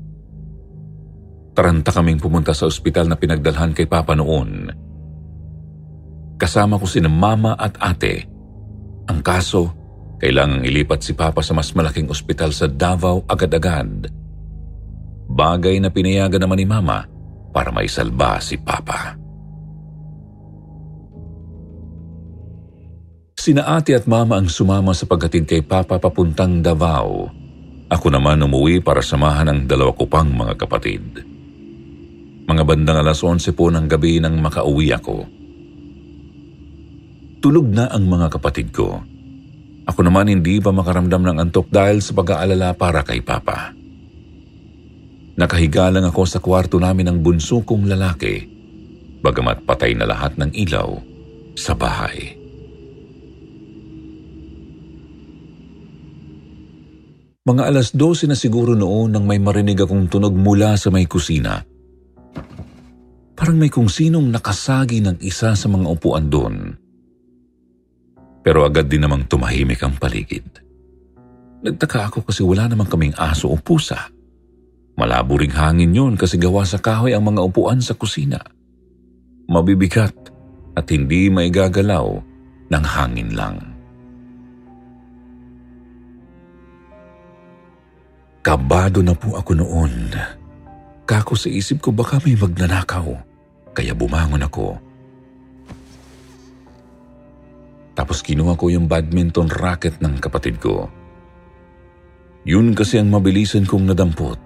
Taranta 1.55 1.95
kaming 1.95 2.19
pumunta 2.19 2.51
sa 2.51 2.67
ospital 2.67 3.07
na 3.07 3.15
pinagdalhan 3.19 3.75
kay 3.75 3.87
Papa 3.87 4.19
noon. 4.19 4.71
Kasama 6.35 6.79
ko 6.79 6.87
si 6.87 6.99
mama 6.99 7.55
at 7.55 7.79
ate. 7.79 8.27
Ang 9.07 9.23
kaso, 9.23 9.71
kailangang 10.19 10.67
ilipat 10.67 11.03
si 11.03 11.15
Papa 11.15 11.43
sa 11.47 11.55
mas 11.55 11.71
malaking 11.75 12.11
ospital 12.11 12.51
sa 12.51 12.67
Davao 12.67 13.23
agad-agad. 13.31 14.11
Bagay 15.31 15.79
na 15.79 15.95
pinayagan 15.95 16.43
naman 16.43 16.59
ni 16.61 16.67
Mama 16.69 17.07
para 17.55 17.71
maisalba 17.71 18.43
si 18.43 18.59
Papa. 18.61 19.24
Sina 23.45 23.77
ate 23.77 23.93
at 23.93 24.09
mama 24.09 24.41
ang 24.41 24.49
sumama 24.49 24.97
sa 24.97 25.05
paghatid 25.05 25.45
kay 25.45 25.61
Papa 25.61 26.01
papuntang 26.01 26.65
Davao. 26.65 27.29
Ako 27.93 28.07
naman 28.09 28.41
umuwi 28.41 28.81
para 28.81 29.05
samahan 29.05 29.53
ang 29.53 29.61
dalawa 29.69 29.93
ko 29.93 30.09
pang 30.09 30.33
mga 30.33 30.57
kapatid. 30.57 31.21
Mga 32.49 32.63
bandang 32.65 33.05
alas 33.05 33.21
11 33.21 33.53
po 33.53 33.69
ng 33.69 33.85
gabi 33.85 34.17
nang 34.17 34.41
makauwi 34.41 34.97
ako. 34.97 35.29
Tulog 37.45 37.69
na 37.69 37.93
ang 37.93 38.09
mga 38.09 38.33
kapatid 38.33 38.73
ko. 38.73 39.05
Ako 39.93 40.01
naman 40.01 40.33
hindi 40.33 40.57
pa 40.65 40.73
makaramdam 40.73 41.29
ng 41.29 41.37
antok 41.45 41.69
dahil 41.69 42.01
sa 42.01 42.17
pag-aalala 42.17 42.73
para 42.73 43.05
kay 43.05 43.21
Papa. 43.21 43.77
Nakahiga 45.37 45.93
lang 45.93 46.09
ako 46.09 46.25
sa 46.25 46.41
kwarto 46.41 46.81
namin 46.81 47.13
ng 47.13 47.19
bunso 47.21 47.61
kong 47.61 47.93
lalaki, 47.93 48.41
bagamat 49.21 49.69
patay 49.69 49.93
na 49.93 50.09
lahat 50.09 50.33
ng 50.41 50.49
ilaw 50.57 50.97
sa 51.61 51.77
bahay. 51.77 52.44
Mga 57.45 57.63
alas 57.69 57.93
12 57.93 58.33
na 58.33 58.37
siguro 58.41 58.73
noon 58.73 59.13
nang 59.13 59.29
may 59.29 59.37
marinig 59.37 59.77
akong 59.77 60.09
tunog 60.09 60.33
mula 60.33 60.81
sa 60.81 60.89
may 60.89 61.05
kusina. 61.05 61.61
Parang 63.37 63.61
may 63.61 63.69
kung 63.69 63.85
sinong 63.85 64.33
nakasagi 64.33 65.05
ng 65.05 65.21
isa 65.21 65.53
sa 65.53 65.67
mga 65.69 65.85
upuan 65.85 66.33
doon. 66.33 66.73
Pero 68.41 68.65
agad 68.65 68.89
din 68.89 69.05
namang 69.05 69.29
tumahimik 69.29 69.85
ang 69.85 69.93
paligid. 70.01 70.49
Nagtaka 71.61 72.09
ako 72.09 72.25
kasi 72.25 72.41
wala 72.41 72.65
namang 72.65 72.89
kaming 72.89 73.13
aso 73.21 73.53
o 73.53 73.61
pusa. 73.61 74.09
Malabo 74.97 75.37
ring 75.37 75.53
hangin 75.53 75.93
yon 75.93 76.17
kasi 76.17 76.41
gawa 76.41 76.65
sa 76.65 76.81
kahoy 76.81 77.13
ang 77.13 77.29
mga 77.29 77.45
upuan 77.45 77.85
sa 77.85 77.93
kusina. 77.93 78.41
Mabibigat 79.53 80.17
at 80.81 80.89
hindi 80.89 81.29
maigagalaw 81.29 82.09
ng 82.73 82.85
hangin 82.89 83.37
lang. 83.37 83.74
Kabado 88.45 89.01
na 89.01 89.17
po 89.17 89.41
ako 89.41 89.57
noon. 89.57 90.13
Kako 91.09 91.33
sa 91.33 91.49
isip 91.49 91.81
ko 91.81 91.97
baka 91.97 92.21
may 92.21 92.37
magnanakaw, 92.37 93.17
kaya 93.73 93.97
bumangon 93.97 94.45
ako. 94.45 94.77
Tapos 97.97 98.21
kinuha 98.21 98.53
ko 98.53 98.69
yung 98.69 98.85
badminton 98.85 99.49
racket 99.49 99.97
ng 100.05 100.21
kapatid 100.21 100.61
ko. 100.61 100.93
Yun 102.45 102.77
kasi 102.77 103.01
ang 103.01 103.09
mabilisan 103.09 103.65
kong 103.65 103.89
nadampot. 103.89 104.41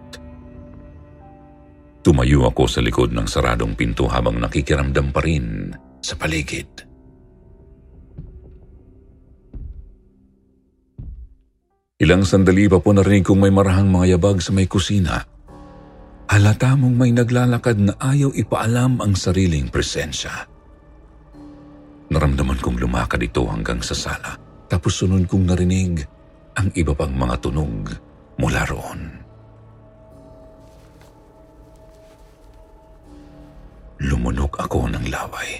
Tumayo 2.06 2.46
ako 2.46 2.70
sa 2.70 2.78
likod 2.78 3.11
ng 3.11 3.26
saradong 3.26 3.74
pinto 3.74 4.06
habang 4.06 4.38
nakikiramdam 4.38 5.11
pa 5.11 5.26
rin 5.26 5.74
sa 5.98 6.14
paligid. 6.14 6.88
Ilang 11.98 12.22
sandali 12.22 12.70
pa 12.70 12.78
po 12.78 12.94
narinig 12.94 13.26
kong 13.26 13.42
may 13.42 13.50
marahang 13.50 13.90
mga 13.90 14.14
yabag 14.14 14.38
sa 14.38 14.54
may 14.54 14.70
kusina. 14.70 15.18
Halata 16.30 16.78
mong 16.78 16.94
may 16.94 17.11
naglalakad 17.11 17.74
na 17.74 17.98
ayaw 17.98 18.30
ipaalam 18.38 19.02
ang 19.02 19.18
sariling 19.18 19.66
presensya. 19.66 20.46
Naramdaman 22.06 22.62
kong 22.62 22.78
lumakad 22.78 23.18
ito 23.18 23.42
hanggang 23.50 23.82
sa 23.82 23.98
sala. 23.98 24.38
Tapos 24.70 24.94
sunod 24.94 25.26
kong 25.26 25.50
narinig 25.50 26.06
ang 26.54 26.70
iba 26.78 26.94
pang 26.94 27.11
mga 27.11 27.34
tunog 27.42 27.90
mula 28.38 28.62
roon. 28.70 29.00
Lumunok 34.06 34.54
ako 34.54 34.87
ng 34.87 35.11
laway. 35.11 35.50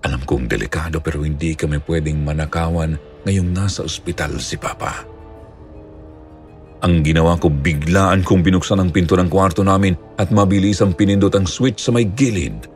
Alam 0.00 0.24
kong 0.24 0.48
delikado 0.48 1.04
pero 1.04 1.20
hindi 1.20 1.52
kami 1.52 1.76
pwedeng 1.84 2.24
manakawan 2.24 2.96
ngayong 3.28 3.52
nasa 3.52 3.84
ospital 3.84 4.40
si 4.40 4.56
Papa. 4.56 5.11
Ang 6.82 7.06
ginawa 7.06 7.38
ko 7.38 7.46
biglaan 7.46 8.26
kong 8.26 8.42
binuksan 8.42 8.82
ang 8.82 8.90
pinto 8.90 9.14
ng 9.14 9.30
kwarto 9.30 9.62
namin 9.62 9.94
at 10.18 10.34
mabilis 10.34 10.82
ang 10.82 10.98
pinindot 10.98 11.30
ang 11.30 11.46
switch 11.46 11.78
sa 11.78 11.94
may 11.94 12.10
gilid. 12.10 12.66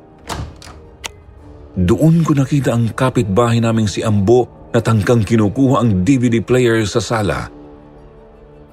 Doon 1.74 2.22
ko 2.22 2.38
nakita 2.38 2.70
ang 2.70 2.94
kapitbahay 2.94 3.58
naming 3.58 3.90
si 3.90 4.06
Ambo 4.06 4.70
na 4.70 4.78
tangkang 4.78 5.26
kinukuha 5.26 5.82
ang 5.82 6.06
DVD 6.06 6.38
player 6.38 6.86
sa 6.86 7.02
sala. 7.02 7.50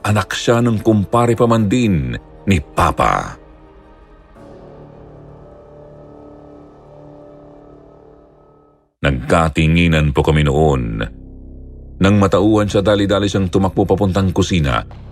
Anak 0.06 0.38
siya 0.38 0.62
ng 0.62 0.86
kumpare 0.86 1.34
pa 1.34 1.50
man 1.50 1.66
din 1.66 2.14
ni 2.46 2.58
Papa. 2.62 3.34
Nagkatinginan 9.02 10.14
po 10.14 10.22
kami 10.22 10.46
noon. 10.46 11.02
Nang 11.98 12.16
matauhan 12.22 12.70
siya 12.70 12.86
dali-dali 12.86 13.26
siyang 13.26 13.50
tumakbo 13.50 13.84
papuntang 13.84 14.30
kusina 14.30 15.04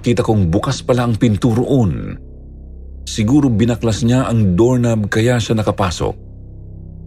Kita 0.00 0.24
kong 0.24 0.48
bukas 0.48 0.80
pala 0.80 1.04
ang 1.04 1.20
pinto 1.20 1.52
roon. 1.52 2.16
Siguro 3.04 3.52
binaklas 3.52 4.00
niya 4.00 4.32
ang 4.32 4.56
doorknob 4.56 5.12
kaya 5.12 5.36
siya 5.36 5.60
nakapasok. 5.60 6.16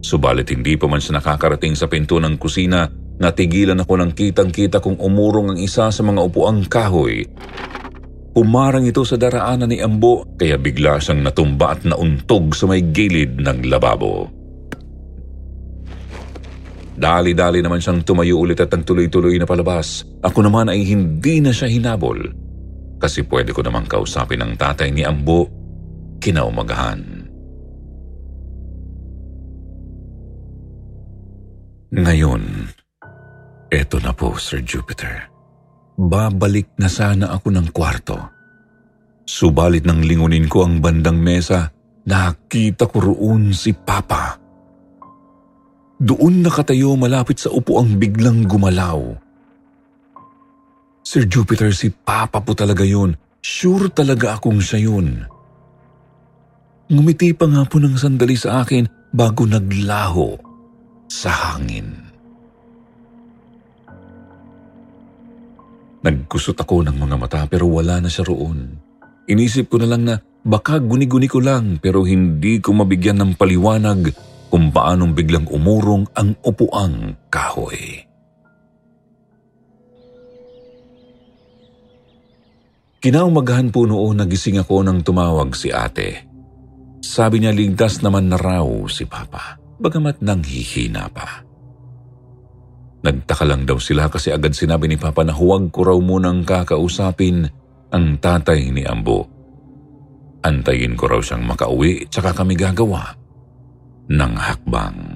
Subalit 0.06 0.54
hindi 0.54 0.78
pa 0.78 0.86
man 0.86 1.02
siya 1.02 1.18
nakakarating 1.18 1.74
sa 1.74 1.90
pinto 1.90 2.22
ng 2.22 2.38
kusina, 2.38 2.86
natigilan 3.18 3.82
ako 3.82 3.94
ng 3.98 4.12
kitang-kita 4.14 4.78
kung 4.78 5.02
umurong 5.02 5.56
ang 5.56 5.60
isa 5.64 5.90
sa 5.90 6.02
mga 6.06 6.22
upuang 6.22 6.70
kahoy. 6.70 7.26
Humarang 8.38 8.86
ito 8.86 9.02
sa 9.06 9.18
daraanan 9.18 9.74
ni 9.74 9.82
Ambo 9.82 10.38
kaya 10.38 10.62
bigla 10.62 11.02
siyang 11.02 11.26
natumba 11.26 11.74
at 11.74 11.86
nauntog 11.86 12.54
sa 12.54 12.70
may 12.70 12.86
gilid 12.94 13.42
ng 13.42 13.70
lababo. 13.70 14.30
Dali-dali 16.94 17.66
naman 17.66 17.82
siyang 17.82 18.06
tumayo 18.06 18.38
ulit 18.38 18.62
at 18.62 18.70
ang 18.70 18.86
tuloy-tuloy 18.86 19.42
na 19.42 19.50
palabas. 19.50 20.06
Ako 20.22 20.46
naman 20.46 20.70
ay 20.70 20.86
hindi 20.86 21.42
na 21.42 21.50
siya 21.50 21.66
hinabol. 21.66 22.43
Kasi 23.04 23.28
pwede 23.28 23.52
ko 23.52 23.60
namang 23.60 23.84
kausapin 23.84 24.40
ang 24.40 24.56
tatay 24.56 24.88
ni 24.88 25.04
Ambo 25.04 25.52
kinaumagahan. 26.24 27.04
Ngayon, 31.92 32.44
eto 33.68 34.00
na 34.00 34.16
po, 34.16 34.40
Sir 34.40 34.64
Jupiter. 34.64 35.28
Babalik 36.00 36.80
na 36.80 36.88
sana 36.88 37.36
ako 37.36 37.52
ng 37.52 37.68
kwarto. 37.76 38.18
Subalit 39.28 39.84
nang 39.84 40.00
lingunin 40.00 40.48
ko 40.48 40.64
ang 40.64 40.80
bandang 40.80 41.20
mesa, 41.20 41.76
nakita 42.08 42.88
ko 42.88 43.04
roon 43.04 43.52
si 43.52 43.76
Papa. 43.76 44.40
Doon 46.00 46.40
nakatayo 46.40 46.96
malapit 46.96 47.36
sa 47.36 47.52
upuang 47.52 48.00
biglang 48.00 48.48
gumalaw. 48.48 49.23
Sir 51.04 51.28
Jupiter, 51.28 51.76
si 51.76 51.92
Papa 51.92 52.40
po 52.40 52.56
talaga 52.56 52.88
yun. 52.88 53.20
Sure 53.44 53.92
talaga 53.92 54.40
akong 54.40 54.64
siya 54.64 54.88
yun. 54.88 55.28
Ngumiti 56.88 57.36
pa 57.36 57.44
nga 57.44 57.68
po 57.68 57.76
ng 57.84 58.00
sandali 58.00 58.40
sa 58.40 58.64
akin 58.64 59.12
bago 59.12 59.44
naglaho 59.44 60.40
sa 61.12 61.30
hangin. 61.30 61.92
Nagkusot 66.04 66.56
ako 66.60 66.88
ng 66.88 66.98
mga 67.00 67.16
mata 67.16 67.42
pero 67.52 67.68
wala 67.68 68.00
na 68.00 68.08
siya 68.12 68.28
roon. 68.28 68.76
Inisip 69.28 69.72
ko 69.72 69.80
na 69.80 69.88
lang 69.88 70.04
na 70.04 70.16
baka 70.44 70.80
guni-guni 70.80 71.32
ko 71.32 71.40
lang 71.40 71.80
pero 71.80 72.04
hindi 72.04 72.60
ko 72.60 72.76
mabigyan 72.76 73.20
ng 73.24 73.32
paliwanag 73.40 74.12
kung 74.52 74.72
paanong 74.72 75.16
biglang 75.16 75.48
umurong 75.48 76.08
ang 76.16 76.36
upuang 76.44 77.16
kahoy. 77.32 78.13
Kinaumagahan 83.04 83.68
po 83.68 83.84
noon 83.84 84.24
nagising 84.24 84.64
ako 84.64 84.80
nang 84.80 85.04
tumawag 85.04 85.52
si 85.60 85.68
ate. 85.76 86.24
Sabi 87.04 87.44
niya 87.44 87.52
ligtas 87.52 88.00
naman 88.00 88.32
na 88.32 88.40
raw 88.40 88.64
si 88.88 89.04
Papa 89.04 89.60
bagamat 89.76 90.24
nanghihina 90.24 91.12
pa. 91.12 91.44
Nagtaka 93.04 93.44
lang 93.44 93.68
daw 93.68 93.76
sila 93.76 94.08
kasi 94.08 94.32
agad 94.32 94.56
sinabi 94.56 94.88
ni 94.88 94.96
Papa 94.96 95.28
na 95.28 95.36
huwag 95.36 95.68
ko 95.76 95.84
raw 95.84 96.00
munang 96.00 96.48
kakausapin 96.48 97.44
ang 97.92 98.24
tatay 98.24 98.72
ni 98.72 98.88
Ambo. 98.88 99.28
Antayin 100.40 100.96
ko 100.96 101.12
raw 101.12 101.20
siyang 101.20 101.44
makauwi 101.44 102.08
tsaka 102.08 102.32
kami 102.32 102.56
gagawa 102.56 103.20
ng 104.08 104.34
hakbang. 104.40 105.13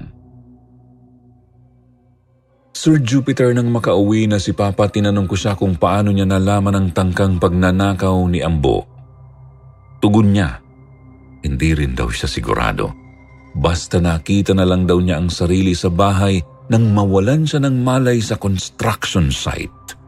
Sir 2.78 3.02
Jupiter 3.02 3.50
nang 3.50 3.74
makauwi 3.74 4.30
na 4.30 4.38
si 4.38 4.54
Papa 4.54 4.86
tinanong 4.86 5.26
ko 5.26 5.34
siya 5.34 5.58
kung 5.58 5.74
paano 5.74 6.14
niya 6.14 6.30
nalaman 6.30 6.78
ang 6.78 6.88
tangkang 6.94 7.34
pagnanakaw 7.42 8.14
ni 8.30 8.38
Ambo. 8.38 8.86
Tugon 9.98 10.30
niya, 10.30 10.62
hindi 11.42 11.74
rin 11.74 11.98
daw 11.98 12.06
siya 12.06 12.30
sigurado. 12.30 12.94
Basta 13.58 13.98
nakita 13.98 14.54
na 14.54 14.62
lang 14.62 14.86
daw 14.86 15.02
niya 15.02 15.18
ang 15.18 15.26
sarili 15.26 15.74
sa 15.74 15.90
bahay 15.90 16.38
nang 16.70 16.94
mawalan 16.94 17.42
siya 17.42 17.66
ng 17.66 17.82
malay 17.82 18.22
sa 18.22 18.38
construction 18.38 19.34
site. 19.34 19.98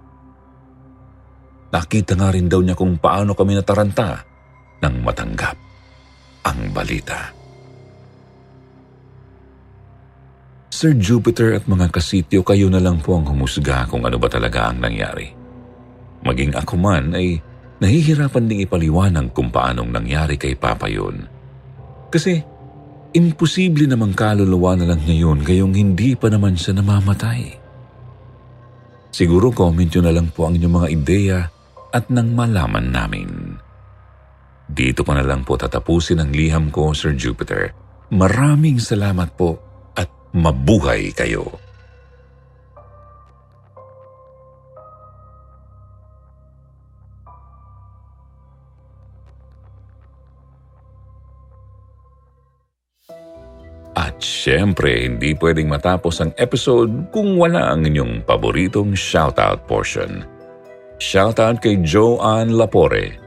Nakita 1.75 2.15
nga 2.23 2.31
rin 2.31 2.47
daw 2.47 2.63
niya 2.63 2.79
kung 2.79 3.03
paano 3.03 3.35
kami 3.35 3.59
nataranta 3.59 4.23
nang 4.79 5.03
matanggap 5.03 5.59
ang 6.47 6.71
balita. 6.71 7.40
Sir 10.71 10.95
Jupiter 10.95 11.59
at 11.59 11.67
mga 11.67 11.91
kasityo, 11.91 12.47
kayo 12.47 12.71
na 12.71 12.79
lang 12.79 13.03
po 13.03 13.19
ang 13.19 13.27
humusga 13.27 13.91
kung 13.91 14.07
ano 14.07 14.17
ba 14.17 14.31
talaga 14.31 14.71
ang 14.71 14.79
nangyari. 14.79 15.29
Maging 16.23 16.55
ako 16.55 16.75
man 16.79 17.13
ay 17.13 17.43
nahihirapan 17.83 18.47
ding 18.47 18.63
ipaliwanag 18.63 19.35
kung 19.35 19.51
paanong 19.51 19.91
nangyari 19.91 20.39
kay 20.39 20.55
Papa 20.55 20.87
yun. 20.87 21.27
Kasi 22.11 22.39
Imposible 23.11 23.91
namang 23.91 24.15
kaluluwa 24.15 24.79
na 24.79 24.95
lang 24.95 25.03
niya 25.03 25.27
yun 25.27 25.43
gayong 25.43 25.75
hindi 25.75 26.15
pa 26.15 26.31
naman 26.31 26.55
siya 26.55 26.79
namamatay. 26.79 27.59
Siguro 29.11 29.51
comment 29.51 29.91
nyo 29.91 30.03
na 30.07 30.15
lang 30.15 30.31
po 30.31 30.47
ang 30.47 30.55
inyong 30.55 30.77
mga 30.79 30.89
ideya 30.95 31.39
at 31.91 32.07
nang 32.07 32.31
malaman 32.39 32.87
namin. 32.95 33.59
Dito 34.71 35.03
ko 35.03 35.11
na 35.19 35.27
lang 35.27 35.43
po 35.43 35.59
tatapusin 35.59 36.23
ang 36.23 36.31
liham 36.31 36.71
ko, 36.71 36.95
Sir 36.95 37.19
Jupiter. 37.19 37.75
Maraming 38.15 38.79
salamat 38.79 39.35
po 39.35 39.70
mabuhay 40.31 41.11
kayo. 41.11 41.51
At 53.99 54.23
syempre, 54.23 55.05
hindi 55.05 55.35
pwedeng 55.37 55.67
matapos 55.67 56.23
ang 56.23 56.33
episode 56.39 57.11
kung 57.11 57.37
wala 57.37 57.75
ang 57.75 57.85
inyong 57.85 58.23
paboritong 58.23 58.95
shoutout 58.95 59.67
portion. 59.67 60.25
Shoutout 61.03 61.59
kay 61.59 61.83
Joanne 61.83 62.55
Lapore, 62.55 63.19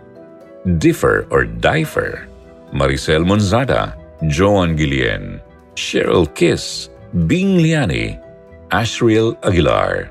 Differ 0.79 1.27
or 1.29 1.43
Differ, 1.45 2.25
Maricel 2.71 3.27
Monzada, 3.27 3.93
Joan 4.31 4.79
Guillen, 4.79 5.43
Cheryl 5.75 6.29
Kiss, 6.31 6.92
Bing 7.13 7.62
Liani, 7.62 8.17
Ashriel 8.73 9.38
Aguilar, 9.45 10.10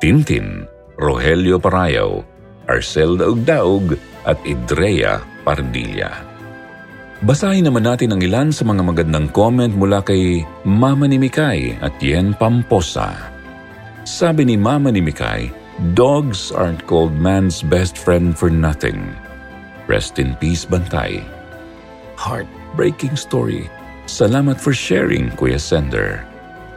Tintin, 0.00 0.64
Rogelio 0.96 1.60
Parayaw, 1.60 2.24
Arcel 2.64 3.20
Daugdaug 3.20 4.00
at 4.24 4.40
Idrea 4.48 5.20
Pardilla. 5.44 6.24
Basahin 7.20 7.68
naman 7.68 7.84
natin 7.84 8.16
ang 8.16 8.24
ilan 8.24 8.48
sa 8.48 8.64
mga 8.64 8.80
magandang 8.80 9.28
comment 9.36 9.76
mula 9.76 10.00
kay 10.00 10.40
Mama 10.64 11.04
ni 11.04 11.20
Mikay 11.20 11.76
at 11.84 11.92
Yen 12.00 12.32
Pamposa. 12.32 13.12
Sabi 14.08 14.48
ni 14.48 14.56
Mama 14.56 14.88
ni 14.88 15.04
Mikay, 15.04 15.52
Dogs 15.92 16.48
aren't 16.48 16.80
called 16.88 17.12
man's 17.12 17.60
best 17.60 18.00
friend 18.00 18.32
for 18.32 18.48
nothing. 18.48 19.12
Rest 19.84 20.16
in 20.16 20.32
peace, 20.40 20.64
Bantay. 20.64 21.20
Heartbreaking 22.16 23.20
story. 23.20 23.68
Salamat 24.08 24.56
for 24.56 24.72
sharing, 24.72 25.28
Kuya 25.36 25.60
Sender. 25.60 26.24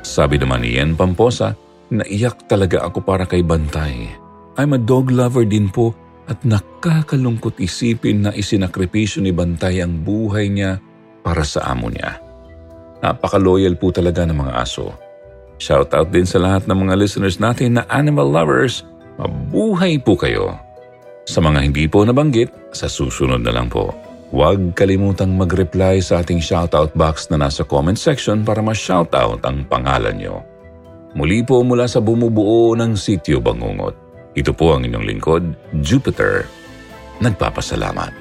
Sabi 0.02 0.42
naman 0.42 0.66
ni 0.66 0.78
Yen 0.78 0.98
Pamposa, 0.98 1.54
naiyak 1.94 2.50
talaga 2.50 2.86
ako 2.86 3.06
para 3.06 3.30
kay 3.30 3.46
Bantay. 3.46 4.10
I'm 4.58 4.74
a 4.74 4.82
dog 4.82 5.14
lover 5.14 5.46
din 5.46 5.70
po 5.70 5.94
at 6.26 6.42
nakakalungkot 6.42 7.62
isipin 7.62 8.26
na 8.26 8.32
isinakripisyo 8.34 9.22
ni 9.22 9.32
Bantay 9.32 9.82
ang 9.82 10.02
buhay 10.02 10.50
niya 10.50 10.82
para 11.22 11.46
sa 11.46 11.70
amo 11.70 11.88
niya. 11.94 12.18
Napaka-loyal 13.02 13.78
po 13.78 13.90
talaga 13.94 14.26
ng 14.26 14.38
mga 14.38 14.54
aso. 14.58 14.94
Shoutout 15.62 16.10
din 16.10 16.26
sa 16.26 16.42
lahat 16.42 16.66
ng 16.66 16.78
mga 16.90 16.98
listeners 16.98 17.38
natin 17.38 17.78
na 17.78 17.86
animal 17.94 18.30
lovers. 18.30 18.82
Mabuhay 19.22 20.02
po 20.02 20.18
kayo. 20.18 20.58
Sa 21.30 21.38
mga 21.38 21.62
hindi 21.62 21.86
po 21.86 22.02
nabanggit, 22.02 22.74
sa 22.74 22.90
susunod 22.90 23.46
na 23.46 23.54
lang 23.54 23.70
po. 23.70 23.94
Huwag 24.32 24.80
kalimutang 24.80 25.36
mag-reply 25.36 26.00
sa 26.00 26.24
ating 26.24 26.40
shoutout 26.40 26.96
box 26.96 27.28
na 27.28 27.36
nasa 27.36 27.68
comment 27.68 28.00
section 28.00 28.48
para 28.48 28.64
ma-shoutout 28.64 29.44
ang 29.44 29.68
pangalan 29.68 30.16
nyo. 30.16 30.40
Muli 31.12 31.44
po 31.44 31.60
mula 31.68 31.84
sa 31.92 32.00
bumubuo 32.00 32.72
ng 32.80 32.96
Sityo 32.96 33.44
Bangungot. 33.44 33.92
Ito 34.32 34.56
po 34.56 34.80
ang 34.80 34.88
inyong 34.88 35.04
lingkod, 35.04 35.44
Jupiter. 35.84 36.48
Nagpapasalamat. 37.20 38.21